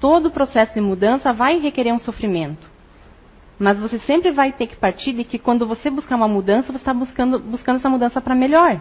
Todo 0.01 0.31
processo 0.31 0.75
de 0.75 0.81
mudança 0.81 1.33
vai 1.33 1.59
requerer 1.61 1.93
um 1.93 1.99
sofrimento. 1.99 2.69
Mas 3.59 3.79
você 3.79 3.99
sempre 4.01 4.33
vai 4.33 4.53
ter 4.53 4.67
que 4.67 4.75
partir 4.75 5.13
de 5.13 5.23
que 5.23 5.39
quando 5.39 5.67
você 5.67 5.91
buscar 5.91 6.17
uma 6.17 6.27
mudança, 6.27 6.73
você 6.73 6.79
está 6.79 6.95
buscando, 6.95 7.39
buscando 7.39 7.77
essa 7.77 7.91
mudança 7.91 8.21
para 8.21 8.35
melhor. 8.35 8.81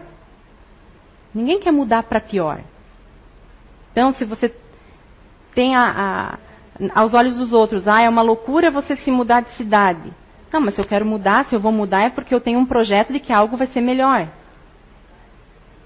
Ninguém 1.32 1.60
quer 1.60 1.70
mudar 1.70 2.02
para 2.04 2.20
pior. 2.20 2.62
Então, 3.92 4.10
se 4.12 4.24
você 4.24 4.52
tem 5.54 5.76
a, 5.76 6.38
a, 6.94 7.00
aos 7.00 7.14
olhos 7.14 7.36
dos 7.36 7.52
outros, 7.52 7.86
ah, 7.86 8.00
é 8.00 8.08
uma 8.08 8.22
loucura 8.22 8.70
você 8.70 8.96
se 8.96 9.10
mudar 9.10 9.42
de 9.42 9.52
cidade. 9.52 10.12
Não, 10.52 10.60
mas 10.60 10.74
se 10.74 10.80
eu 10.80 10.86
quero 10.86 11.04
mudar, 11.04 11.44
se 11.44 11.54
eu 11.54 11.60
vou 11.60 11.70
mudar, 11.70 12.06
é 12.06 12.10
porque 12.10 12.34
eu 12.34 12.40
tenho 12.40 12.58
um 12.58 12.66
projeto 12.66 13.12
de 13.12 13.20
que 13.20 13.32
algo 13.32 13.56
vai 13.56 13.68
ser 13.68 13.82
melhor. 13.82 14.39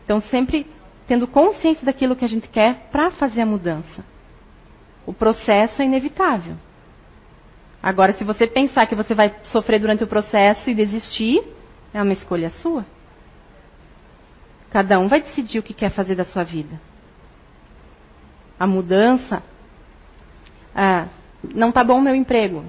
Então, 0.05 0.21
sempre 0.21 0.67
tendo 1.07 1.27
consciência 1.27 1.85
daquilo 1.85 2.17
que 2.17 2.25
a 2.25 2.29
gente 2.29 2.49
quer 2.49 2.89
para 2.91 3.11
fazer 3.11 3.41
a 3.41 3.47
mudança. 3.47 4.05
O 5.07 5.13
processo 5.13 5.83
é 5.83 5.85
inevitável. 5.85 6.57
Agora, 7.83 8.15
se 8.15 8.25
você 8.25 8.47
pensar 8.47 8.87
que 8.87 8.95
você 8.95 9.15
vai 9.15 9.35
sofrer 9.45 9.79
durante 9.79 10.03
o 10.03 10.07
processo 10.07 10.71
e 10.71 10.75
desistir, 10.75 11.43
é 11.93 12.03
uma 12.03 12.13
escolha 12.15 12.49
sua. 12.49 12.87
Cada 14.71 14.99
um 14.99 15.07
vai 15.07 15.21
decidir 15.21 15.59
o 15.59 15.63
que 15.63 15.75
quer 15.75 15.91
fazer 15.91 16.15
da 16.15 16.25
sua 16.25 16.43
vida. 16.43 16.81
A 18.59 18.67
mudança. 18.67 19.43
Ah, 20.75 21.07
não 21.55 21.69
está 21.69 21.85
bom 21.85 21.99
o 21.99 22.03
meu 22.03 22.15
emprego. 22.15 22.65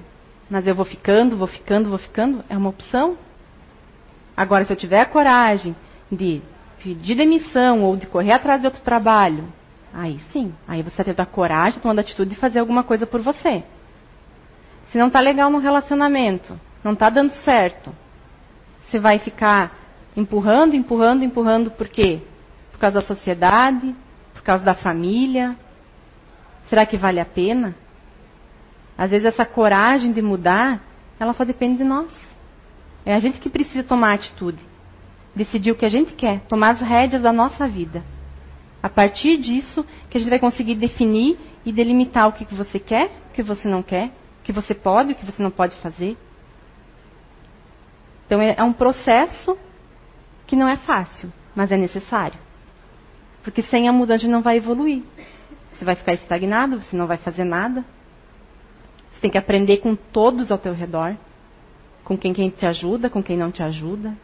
Mas 0.48 0.66
eu 0.66 0.74
vou 0.74 0.84
ficando, 0.84 1.36
vou 1.36 1.48
ficando, 1.48 1.88
vou 1.88 1.98
ficando, 1.98 2.44
é 2.48 2.56
uma 2.56 2.68
opção. 2.68 3.16
Agora, 4.36 4.64
se 4.64 4.72
eu 4.72 4.76
tiver 4.76 5.00
a 5.00 5.06
coragem 5.06 5.74
de 6.12 6.42
pedir 6.94 7.16
demissão 7.16 7.82
ou 7.82 7.96
de 7.96 8.06
correr 8.06 8.32
atrás 8.32 8.60
de 8.60 8.66
outro 8.66 8.82
trabalho, 8.82 9.44
Aí 9.98 10.20
sim, 10.30 10.52
aí 10.68 10.82
você 10.82 11.02
tem 11.02 11.14
a 11.16 11.24
coragem, 11.24 11.80
tomando 11.80 12.00
a 12.00 12.02
atitude 12.02 12.34
de 12.34 12.36
fazer 12.36 12.58
alguma 12.58 12.82
coisa 12.82 13.06
por 13.06 13.22
você. 13.22 13.64
Se 14.88 14.98
não 14.98 15.06
está 15.06 15.20
legal 15.20 15.50
no 15.50 15.56
relacionamento, 15.56 16.60
não 16.84 16.92
está 16.92 17.08
dando 17.08 17.32
certo, 17.44 17.94
você 18.84 19.00
vai 19.00 19.18
ficar 19.18 19.74
empurrando, 20.14 20.76
empurrando, 20.76 21.24
empurrando, 21.24 21.70
por 21.70 21.88
quê? 21.88 22.20
Por 22.72 22.78
causa 22.78 23.00
da 23.00 23.06
sociedade, 23.06 23.96
por 24.34 24.42
causa 24.42 24.62
da 24.62 24.74
família. 24.74 25.56
Será 26.68 26.84
que 26.84 26.98
vale 26.98 27.18
a 27.18 27.24
pena? 27.24 27.74
Às 28.98 29.12
vezes 29.12 29.26
essa 29.26 29.46
coragem 29.46 30.12
de 30.12 30.20
mudar, 30.20 30.82
ela 31.18 31.32
só 31.32 31.42
depende 31.42 31.78
de 31.78 31.84
nós. 31.84 32.12
É 33.06 33.14
a 33.14 33.18
gente 33.18 33.40
que 33.40 33.48
precisa 33.48 33.82
tomar 33.82 34.12
atitude, 34.12 34.62
decidir 35.36 35.70
o 35.70 35.76
que 35.76 35.84
a 35.84 35.90
gente 35.90 36.14
quer, 36.14 36.40
tomar 36.48 36.70
as 36.70 36.80
rédeas 36.80 37.22
da 37.22 37.30
nossa 37.30 37.68
vida. 37.68 38.02
A 38.82 38.88
partir 38.88 39.36
disso, 39.36 39.84
que 40.08 40.16
a 40.16 40.20
gente 40.20 40.30
vai 40.30 40.38
conseguir 40.38 40.74
definir 40.74 41.38
e 41.64 41.70
delimitar 41.70 42.26
o 42.26 42.32
que 42.32 42.46
você 42.54 42.78
quer, 42.78 43.10
o 43.28 43.34
que 43.34 43.42
você 43.42 43.68
não 43.68 43.82
quer, 43.82 44.06
o 44.40 44.42
que 44.42 44.52
você 44.52 44.74
pode, 44.74 45.12
o 45.12 45.14
que 45.14 45.26
você 45.26 45.42
não 45.42 45.50
pode 45.50 45.76
fazer. 45.76 46.16
Então 48.24 48.40
é, 48.40 48.54
é 48.56 48.62
um 48.62 48.72
processo 48.72 49.58
que 50.46 50.56
não 50.56 50.68
é 50.68 50.76
fácil, 50.76 51.30
mas 51.54 51.70
é 51.70 51.76
necessário. 51.76 52.38
Porque 53.42 53.62
sem 53.62 53.88
a 53.88 53.92
mudança 53.92 54.26
não 54.26 54.40
vai 54.40 54.56
evoluir. 54.56 55.02
Você 55.72 55.84
vai 55.84 55.94
ficar 55.94 56.14
estagnado, 56.14 56.82
você 56.82 56.96
não 56.96 57.06
vai 57.06 57.18
fazer 57.18 57.44
nada. 57.44 57.84
Você 59.12 59.20
tem 59.20 59.30
que 59.30 59.38
aprender 59.38 59.78
com 59.78 59.94
todos 59.94 60.50
ao 60.50 60.58
teu 60.58 60.72
redor, 60.72 61.16
com 62.04 62.16
quem, 62.16 62.32
quem 62.32 62.48
te 62.48 62.64
ajuda, 62.64 63.10
com 63.10 63.22
quem 63.22 63.36
não 63.36 63.50
te 63.50 63.62
ajuda. 63.62 64.16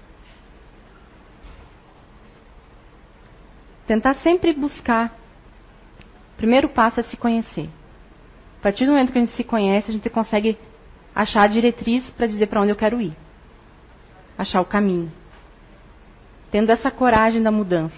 Tentar 3.92 4.14
sempre 4.22 4.54
buscar. 4.54 5.14
O 6.32 6.36
primeiro 6.38 6.66
passo 6.70 7.00
é 7.00 7.02
se 7.02 7.14
conhecer. 7.14 7.68
A 8.58 8.62
partir 8.62 8.86
do 8.86 8.92
momento 8.92 9.12
que 9.12 9.18
a 9.18 9.20
gente 9.20 9.36
se 9.36 9.44
conhece, 9.44 9.90
a 9.90 9.92
gente 9.92 10.08
consegue 10.08 10.56
achar 11.14 11.42
a 11.42 11.46
diretriz 11.46 12.08
para 12.08 12.26
dizer 12.26 12.46
para 12.46 12.62
onde 12.62 12.72
eu 12.72 12.76
quero 12.76 13.02
ir. 13.02 13.14
Achar 14.38 14.62
o 14.62 14.64
caminho. 14.64 15.12
Tendo 16.50 16.72
essa 16.72 16.90
coragem 16.90 17.42
da 17.42 17.50
mudança. 17.50 17.94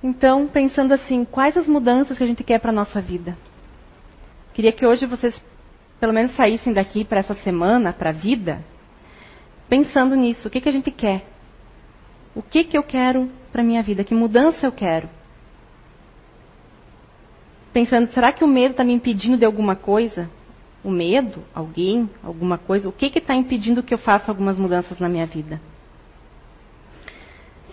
Então, 0.00 0.46
pensando 0.46 0.94
assim, 0.94 1.24
quais 1.24 1.56
as 1.56 1.66
mudanças 1.66 2.16
que 2.16 2.22
a 2.22 2.26
gente 2.26 2.44
quer 2.44 2.60
para 2.60 2.70
a 2.70 2.72
nossa 2.72 3.00
vida? 3.00 3.36
Queria 4.52 4.72
que 4.72 4.86
hoje 4.86 5.06
vocês, 5.06 5.40
pelo 5.98 6.12
menos, 6.12 6.34
saíssem 6.34 6.72
daqui 6.72 7.04
para 7.04 7.20
essa 7.20 7.34
semana, 7.34 7.92
para 7.92 8.10
a 8.10 8.12
vida, 8.12 8.64
pensando 9.68 10.16
nisso. 10.16 10.48
O 10.48 10.50
que, 10.50 10.60
que 10.60 10.68
a 10.68 10.72
gente 10.72 10.90
quer? 10.90 11.24
O 12.34 12.42
que, 12.42 12.64
que 12.64 12.76
eu 12.76 12.82
quero 12.82 13.30
para 13.52 13.62
a 13.62 13.64
minha 13.64 13.82
vida? 13.82 14.04
Que 14.04 14.14
mudança 14.14 14.66
eu 14.66 14.72
quero? 14.72 15.08
Pensando, 17.72 18.08
será 18.08 18.32
que 18.32 18.42
o 18.42 18.48
medo 18.48 18.72
está 18.72 18.82
me 18.82 18.92
impedindo 18.92 19.36
de 19.36 19.44
alguma 19.44 19.76
coisa? 19.76 20.28
O 20.82 20.90
medo, 20.90 21.44
alguém, 21.54 22.10
alguma 22.22 22.58
coisa? 22.58 22.88
O 22.88 22.92
que 22.92 23.06
está 23.06 23.34
impedindo 23.34 23.82
que 23.82 23.94
eu 23.94 23.98
faça 23.98 24.30
algumas 24.30 24.58
mudanças 24.58 24.98
na 24.98 25.08
minha 25.08 25.26
vida? 25.26 25.60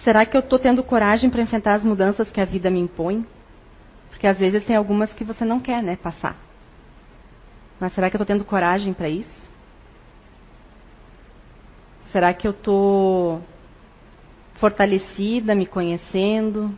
Será 0.03 0.25
que 0.25 0.37
eu 0.37 0.41
estou 0.41 0.59
tendo 0.59 0.83
coragem 0.83 1.29
para 1.29 1.41
enfrentar 1.41 1.73
as 1.75 1.83
mudanças 1.83 2.29
que 2.29 2.39
a 2.39 2.45
vida 2.45 2.69
me 2.69 2.79
impõe? 2.79 3.25
Porque 4.09 4.27
às 4.27 4.37
vezes 4.37 4.65
tem 4.65 4.75
algumas 4.75 5.11
que 5.13 5.23
você 5.23 5.43
não 5.43 5.59
quer, 5.59 5.81
né, 5.81 5.95
passar. 5.95 6.46
Mas 7.79 7.93
será 7.93 8.09
que 8.09 8.15
eu 8.15 8.21
estou 8.21 8.35
tendo 8.35 8.45
coragem 8.45 8.93
para 8.93 9.09
isso? 9.09 9.49
Será 12.11 12.33
que 12.33 12.47
eu 12.47 12.51
estou 12.51 13.41
fortalecida, 14.55 15.53
me 15.53 15.65
conhecendo? 15.65 16.77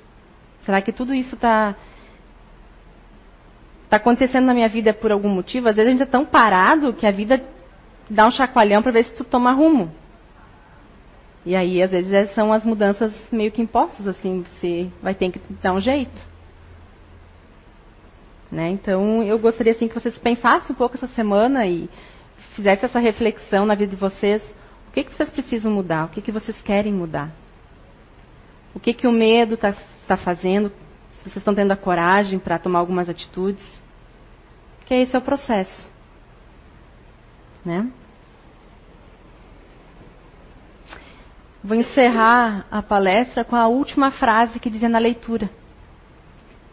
Será 0.65 0.81
que 0.81 0.91
tudo 0.91 1.13
isso 1.13 1.35
está 1.35 1.75
tá 3.89 3.97
acontecendo 3.97 4.45
na 4.45 4.53
minha 4.53 4.67
vida 4.67 4.93
por 4.93 5.11
algum 5.11 5.29
motivo? 5.29 5.69
Às 5.69 5.75
vezes 5.75 5.87
a 5.87 5.91
gente 5.91 6.03
é 6.03 6.11
tão 6.11 6.25
parado 6.25 6.93
que 6.93 7.05
a 7.05 7.11
vida 7.11 7.41
dá 8.09 8.27
um 8.27 8.31
chacoalhão 8.31 8.81
para 8.81 8.91
ver 8.91 9.05
se 9.05 9.15
tu 9.15 9.23
toma 9.23 9.51
rumo. 9.51 9.91
E 11.45 11.55
aí, 11.55 11.81
às 11.81 11.91
vezes, 11.91 12.33
são 12.33 12.51
as 12.51 12.65
mudanças 12.65 13.13
meio 13.31 13.51
que 13.51 13.61
impostas, 13.61 14.05
assim, 14.07 14.43
você 14.43 14.89
vai 15.01 15.15
ter 15.15 15.31
que 15.31 15.39
dar 15.61 15.73
um 15.73 15.79
jeito. 15.79 16.21
Né? 18.51 18.69
Então, 18.69 19.21
eu 19.21 19.37
gostaria 19.37 19.73
assim 19.73 19.87
que 19.87 19.93
vocês 19.93 20.17
pensassem 20.17 20.71
um 20.71 20.75
pouco 20.75 20.95
essa 20.95 21.07
semana 21.09 21.67
e 21.67 21.89
fizessem 22.55 22.85
essa 22.85 22.99
reflexão 22.99 23.65
na 23.65 23.75
vida 23.75 23.91
de 23.91 24.01
vocês. 24.01 24.41
O 24.87 24.91
que, 24.91 25.03
que 25.03 25.13
vocês 25.13 25.29
precisam 25.29 25.71
mudar? 25.71 26.05
O 26.05 26.09
que, 26.09 26.21
que 26.21 26.31
vocês 26.31 26.59
querem 26.61 26.91
mudar? 26.91 27.31
O 28.73 28.79
que, 28.79 28.93
que 28.93 29.07
o 29.07 29.11
medo 29.11 29.53
está 29.53 29.75
tá 30.07 30.17
fazendo? 30.17 30.69
Se 31.17 31.23
vocês 31.25 31.37
estão 31.37 31.53
tendo 31.53 31.71
a 31.71 31.77
coragem 31.77 32.39
para 32.39 32.57
tomar 32.57 32.79
algumas 32.79 33.07
atitudes. 33.07 33.63
Que 34.85 34.95
esse 34.95 35.15
é 35.15 35.19
o 35.19 35.21
processo. 35.21 35.91
Né? 37.63 37.87
Vou 41.63 41.77
encerrar 41.77 42.65
a 42.71 42.81
palestra 42.81 43.43
com 43.43 43.55
a 43.55 43.67
última 43.67 44.09
frase 44.09 44.59
que 44.59 44.71
dizia 44.71 44.89
na 44.89 44.97
leitura 44.97 45.58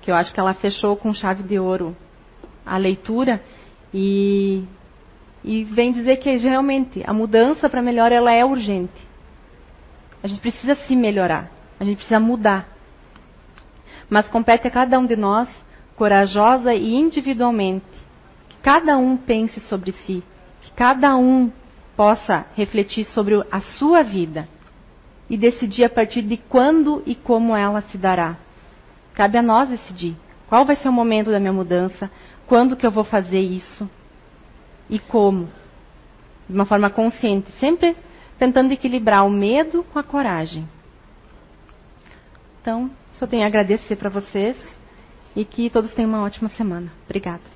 que 0.06 0.10
eu 0.12 0.14
acho 0.14 0.32
que 0.32 0.38
ela 0.38 0.54
fechou 0.54 0.96
com 0.96 1.12
chave 1.12 1.42
de 1.42 1.58
ouro 1.58 1.96
a 2.64 2.76
leitura 2.76 3.42
e, 3.92 4.62
e 5.42 5.64
vem 5.64 5.90
dizer 5.90 6.18
que 6.18 6.36
realmente 6.36 7.02
a 7.04 7.12
mudança 7.12 7.68
para 7.68 7.82
melhor 7.82 8.12
ela 8.12 8.30
é 8.30 8.44
urgente. 8.44 9.04
A 10.22 10.28
gente 10.28 10.40
precisa 10.40 10.76
se 10.76 10.94
melhorar, 10.94 11.50
a 11.80 11.84
gente 11.84 11.96
precisa 11.96 12.20
mudar. 12.20 12.68
Mas 14.08 14.28
compete 14.28 14.68
a 14.68 14.70
cada 14.70 14.96
um 14.96 15.04
de 15.04 15.16
nós, 15.16 15.48
corajosa 15.96 16.72
e 16.72 16.94
individualmente, 16.94 17.84
que 18.48 18.58
cada 18.58 18.96
um 18.96 19.16
pense 19.16 19.58
sobre 19.58 19.90
si, 19.90 20.22
que 20.62 20.70
cada 20.70 21.16
um 21.16 21.50
possa 21.96 22.46
refletir 22.54 23.06
sobre 23.06 23.44
a 23.50 23.60
sua 23.60 24.04
vida 24.04 24.48
e 25.28 25.36
decidir 25.36 25.82
a 25.82 25.90
partir 25.90 26.22
de 26.22 26.36
quando 26.36 27.02
e 27.04 27.16
como 27.16 27.56
ela 27.56 27.80
se 27.90 27.98
dará. 27.98 28.45
Cabe 29.16 29.38
a 29.38 29.42
nós 29.42 29.70
decidir 29.70 30.14
qual 30.46 30.66
vai 30.66 30.76
ser 30.76 30.88
o 30.88 30.92
momento 30.92 31.30
da 31.30 31.40
minha 31.40 31.52
mudança, 31.52 32.10
quando 32.46 32.76
que 32.76 32.86
eu 32.86 32.90
vou 32.90 33.02
fazer 33.02 33.40
isso 33.40 33.88
e 34.88 34.98
como. 34.98 35.48
De 36.48 36.54
uma 36.54 36.66
forma 36.66 36.90
consciente, 36.90 37.50
sempre 37.52 37.96
tentando 38.38 38.72
equilibrar 38.72 39.26
o 39.26 39.30
medo 39.30 39.82
com 39.92 39.98
a 39.98 40.04
coragem. 40.04 40.68
Então, 42.60 42.90
só 43.18 43.26
tenho 43.26 43.42
a 43.42 43.46
agradecer 43.46 43.96
para 43.96 44.10
vocês 44.10 44.56
e 45.34 45.44
que 45.44 45.70
todos 45.70 45.94
tenham 45.94 46.10
uma 46.10 46.22
ótima 46.22 46.50
semana. 46.50 46.92
Obrigada. 47.06 47.55